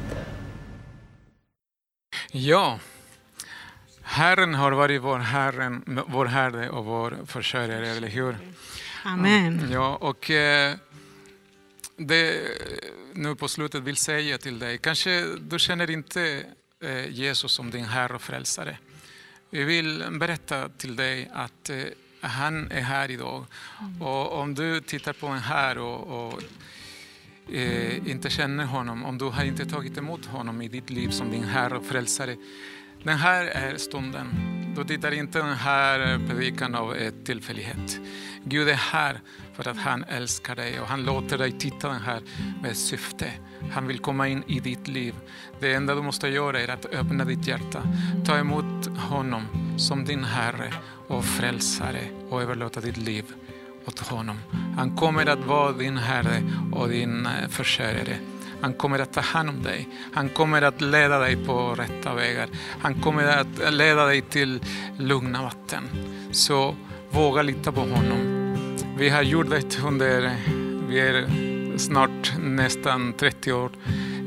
Ja, 2.32 2.78
Herren 4.02 4.54
har 4.54 4.72
varit 4.72 5.02
vår, 5.02 5.18
herren, 5.18 6.00
vår 6.06 6.26
Herre 6.26 6.70
och 6.70 6.84
vår 6.84 7.16
försörjare, 7.26 7.88
eller 7.88 8.08
hur? 8.08 8.36
Amen. 9.02 9.68
Ja, 9.72 9.96
och 9.96 10.30
eh, 10.30 10.76
det 11.96 12.40
nu 13.12 13.34
på 13.34 13.48
slutet 13.48 13.82
vill 13.82 13.96
säga 13.96 14.38
till 14.38 14.58
dig, 14.58 14.78
kanske 14.78 15.24
du 15.40 15.58
känner 15.58 15.90
inte 15.90 16.44
eh, 16.82 17.08
Jesus 17.08 17.52
som 17.52 17.70
din 17.70 17.84
Herre 17.84 18.14
och 18.14 18.22
Frälsare. 18.22 18.78
Vi 19.50 19.64
vill 19.64 20.04
berätta 20.10 20.68
till 20.68 20.96
dig 20.96 21.30
att 21.32 21.70
eh, 21.70 21.82
han 22.20 22.70
är 22.70 22.80
här 22.80 23.10
idag. 23.10 23.44
Och 24.00 24.38
om 24.38 24.54
du 24.54 24.80
tittar 24.80 25.12
på 25.12 25.26
en 25.26 25.38
här 25.38 25.78
och, 25.78 26.26
och 26.26 26.42
inte 28.06 28.30
känner 28.30 28.64
honom, 28.64 29.04
om 29.04 29.18
du 29.18 29.24
har 29.24 29.44
inte 29.44 29.66
tagit 29.66 29.98
emot 29.98 30.26
honom 30.26 30.62
i 30.62 30.68
ditt 30.68 30.90
liv 30.90 31.08
som 31.08 31.30
din 31.30 31.44
Herre 31.44 31.76
och 31.76 31.86
Frälsare. 31.86 32.36
Den 33.02 33.18
här 33.18 33.44
är 33.44 33.76
stunden. 33.76 34.26
Du 34.76 34.84
tittar 34.84 35.12
inte 35.12 35.38
den 35.38 35.56
här 35.56 36.18
predikan 36.28 36.74
av 36.74 36.96
ett 36.96 37.26
tillfällighet. 37.26 38.00
Gud 38.44 38.68
är 38.68 38.74
här 38.74 39.20
för 39.54 39.68
att 39.68 39.76
han 39.76 40.04
älskar 40.04 40.56
dig 40.56 40.80
och 40.80 40.86
han 40.86 41.04
låter 41.04 41.38
dig 41.38 41.52
titta 41.52 41.88
den 41.88 42.00
här 42.00 42.22
med 42.62 42.76
syfte. 42.76 43.32
Han 43.72 43.86
vill 43.86 43.98
komma 43.98 44.28
in 44.28 44.42
i 44.46 44.60
ditt 44.60 44.88
liv. 44.88 45.14
Det 45.60 45.74
enda 45.74 45.94
du 45.94 46.02
måste 46.02 46.28
göra 46.28 46.60
är 46.60 46.68
att 46.68 46.86
öppna 46.86 47.24
ditt 47.24 47.46
hjärta, 47.46 47.82
ta 48.26 48.36
emot 48.36 48.86
honom 48.98 49.46
som 49.78 50.04
din 50.04 50.24
Herre 50.24 50.72
och 51.08 51.24
frälsare 51.24 52.00
och 52.30 52.42
överlåta 52.42 52.80
ditt 52.80 52.96
liv 52.96 53.24
åt 53.86 53.98
honom. 53.98 54.36
Han 54.76 54.96
kommer 54.96 55.26
att 55.26 55.44
vara 55.44 55.72
din 55.72 55.96
Herre 55.96 56.42
och 56.72 56.88
din 56.88 57.26
eh, 57.26 57.48
försörjare. 57.48 58.16
Han 58.60 58.72
kommer 58.72 58.98
att 58.98 59.12
ta 59.12 59.20
hand 59.20 59.48
om 59.48 59.62
dig. 59.62 59.88
Han 60.14 60.28
kommer 60.28 60.62
att 60.62 60.80
leda 60.80 61.18
dig 61.18 61.36
på 61.46 61.74
rätta 61.74 62.14
vägar. 62.14 62.48
Han 62.80 62.94
kommer 62.94 63.24
att 63.24 63.74
leda 63.74 64.04
dig 64.04 64.20
till 64.20 64.60
lugna 64.98 65.42
vatten. 65.42 65.88
Så 66.32 66.76
våga 67.10 67.42
lita 67.42 67.72
på 67.72 67.80
honom. 67.80 68.56
Vi 68.98 69.08
har 69.08 69.22
gjort 69.22 69.50
det 69.50 69.78
under, 69.84 70.36
vi 70.88 71.00
är 71.00 71.26
snart 71.78 72.32
nästan 72.38 73.12
30 73.12 73.52
år 73.52 73.70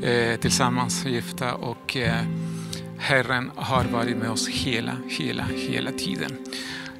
eh, 0.02 0.36
tillsammans 0.40 1.06
gifta 1.06 1.54
och 1.54 1.96
eh, 1.96 2.24
Herren 2.98 3.50
har 3.56 3.84
varit 3.84 4.16
med 4.16 4.30
oss 4.30 4.48
hela, 4.48 4.96
hela, 5.08 5.44
hela 5.44 5.92
tiden. 5.92 6.38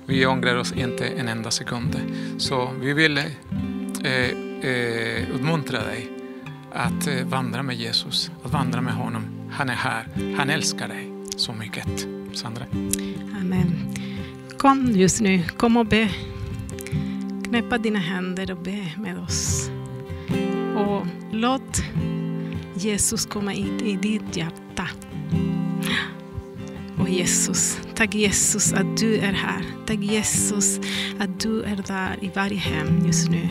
Vi 0.07 0.27
ångrar 0.27 0.57
oss 0.57 0.73
inte 0.73 1.07
en 1.07 1.29
enda 1.29 1.51
sekund. 1.51 2.01
Så 2.39 2.71
vi 2.81 2.93
vill 2.93 3.19
eh, 3.19 3.25
eh, 4.71 5.35
uppmuntra 5.35 5.85
dig 5.85 6.11
att 6.73 7.07
eh, 7.07 7.25
vandra 7.25 7.63
med 7.63 7.77
Jesus, 7.77 8.31
att 8.45 8.53
vandra 8.53 8.81
med 8.81 8.95
honom. 8.95 9.51
Han 9.51 9.69
är 9.69 9.75
här, 9.75 10.07
han 10.39 10.51
älskar 10.51 10.89
dig 10.89 11.11
så 11.37 11.53
mycket. 11.53 12.07
Sandra? 12.33 12.65
Amen. 13.41 13.95
Kom 14.65 14.93
just 14.95 15.21
nu, 15.21 15.43
kom 15.57 15.77
och 15.77 15.87
be. 15.87 16.11
Knäppa 17.45 17.79
dina 17.79 17.99
händer 17.99 18.51
och 18.51 18.59
be 18.59 18.93
med 18.99 19.19
oss. 19.19 19.71
Och 20.77 21.07
låt 21.33 21.83
Jesus 22.75 23.27
komma 23.27 23.53
in 23.53 23.81
i 23.81 23.97
ditt 23.97 24.37
hjärta. 24.37 24.89
Och 26.99 27.09
Jesus, 27.09 27.79
tack 27.95 28.15
Jesus 28.15 28.73
att 28.73 28.97
du 28.97 29.17
är 29.17 29.33
här. 29.33 29.65
Tack 29.87 29.99
Jesus 29.99 30.81
att 31.19 31.41
du 31.41 31.63
är 31.63 31.77
där 31.87 32.25
i 32.25 32.31
varje 32.35 32.59
hem 32.59 33.07
just 33.07 33.31
nu. 33.31 33.49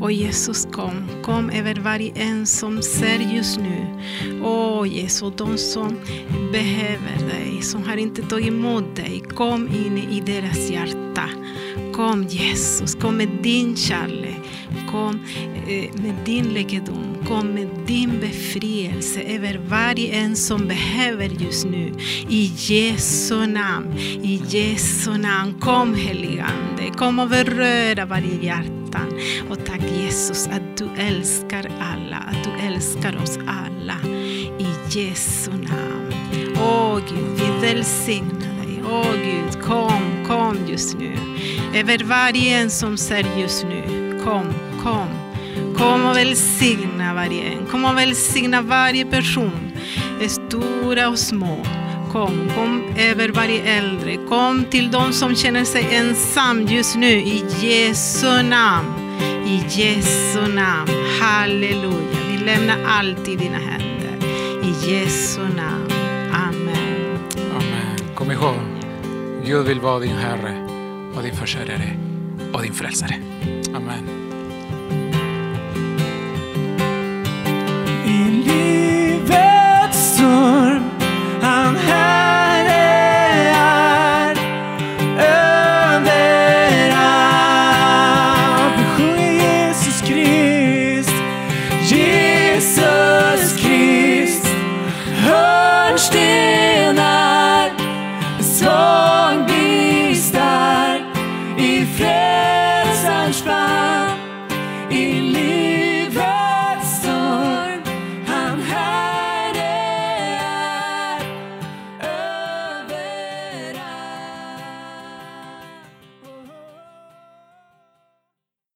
Och 0.00 0.12
Jesus 0.12 0.68
kom, 0.72 1.08
kom 1.22 1.50
över 1.50 1.74
varje 1.74 2.12
en 2.14 2.46
som 2.46 2.82
ser 2.82 3.18
just 3.34 3.58
nu. 3.58 3.86
Åh 4.42 4.88
Jesus, 4.88 5.34
de 5.36 5.58
som 5.58 5.96
behöver 6.52 7.28
dig, 7.28 7.62
som 7.62 7.84
har 7.84 7.96
inte 7.96 8.22
tagit 8.22 8.46
emot 8.46 8.96
dig, 8.96 9.22
kom 9.34 9.68
in 9.68 9.98
i 9.98 10.20
deras 10.20 10.70
hjärta. 10.70 11.28
Kom 11.92 12.22
Jesus, 12.22 12.94
kom 12.94 13.16
med 13.16 13.28
din 13.42 13.76
kärlek, 13.76 14.40
kom 14.90 15.20
eh, 15.68 16.02
med 16.02 16.14
din 16.24 16.44
läkedom, 16.44 17.13
kom 17.28 17.46
med 17.46 17.68
din 17.86 18.20
befrielse 18.20 19.20
över 19.22 19.60
varje 19.68 20.14
en 20.14 20.36
som 20.36 20.68
behöver 20.68 21.24
just 21.24 21.66
nu. 21.66 21.92
I 22.28 22.52
Jesu 22.56 23.46
namn, 23.46 23.98
i 23.98 24.42
Jesu 24.48 25.16
namn. 25.16 25.54
Kom 25.60 25.94
heligande, 25.94 26.90
kom 26.96 27.18
och 27.18 27.28
beröra 27.28 28.06
varje 28.06 28.42
hjärta. 28.42 29.00
Och 29.50 29.66
tack 29.66 29.80
Jesus 29.98 30.46
att 30.46 30.76
du 30.76 30.88
älskar 30.98 31.70
alla, 31.80 32.16
att 32.16 32.44
du 32.44 32.66
älskar 32.66 33.22
oss 33.22 33.38
alla. 33.46 33.96
I 34.58 34.98
Jesu 34.98 35.50
namn. 35.50 36.14
Åh 36.56 36.98
Gud, 37.08 37.38
vi 37.38 37.66
välsignar 37.66 38.66
dig. 38.66 38.82
Åh 38.90 39.12
Gud, 39.24 39.62
kom, 39.62 40.26
kom 40.26 40.58
just 40.68 40.98
nu. 40.98 41.16
Över 41.74 42.04
varje 42.04 42.58
en 42.58 42.70
som 42.70 42.96
ser 42.96 43.40
just 43.40 43.64
nu. 43.64 43.82
Kom, 44.24 44.46
kom. 44.82 45.23
Kom 45.84 46.06
och 46.06 46.16
välsigna 46.16 47.14
varje 47.14 47.42
en. 47.42 47.66
Kom 47.66 47.84
och 47.84 47.98
välsigna 47.98 48.62
varje 48.62 49.04
person, 49.04 49.72
stora 50.28 51.08
och 51.08 51.18
små. 51.18 51.66
Kom, 52.12 52.50
kom 52.54 52.82
över 52.96 53.28
varje 53.28 53.62
äldre. 53.62 54.16
Kom 54.28 54.64
till 54.64 54.90
de 54.90 55.12
som 55.12 55.34
känner 55.34 55.64
sig 55.64 55.94
ensam 55.94 56.66
just 56.66 56.96
nu 56.96 57.10
i 57.10 57.44
Jesu 57.60 58.42
namn. 58.42 59.18
I 59.46 59.64
Jesu 59.68 60.46
namn. 60.46 60.90
Halleluja. 61.20 62.18
Vi 62.30 62.44
lämnar 62.44 62.76
allt 62.86 63.28
i 63.28 63.36
dina 63.36 63.58
händer. 63.58 64.28
I 64.62 64.90
Jesu 64.90 65.40
namn. 65.40 65.92
Amen. 66.32 67.18
Amen. 67.56 68.14
Kom 68.14 68.30
ihåg, 68.30 68.56
Gud 69.46 69.66
vill 69.66 69.80
vara 69.80 69.98
din 69.98 70.16
Herre 70.16 70.68
och 71.16 71.22
din 71.22 71.34
försörjare 71.34 71.96
och 72.52 72.62
din 72.62 72.74
frälsare. 72.74 73.14
Amen. 73.76 74.23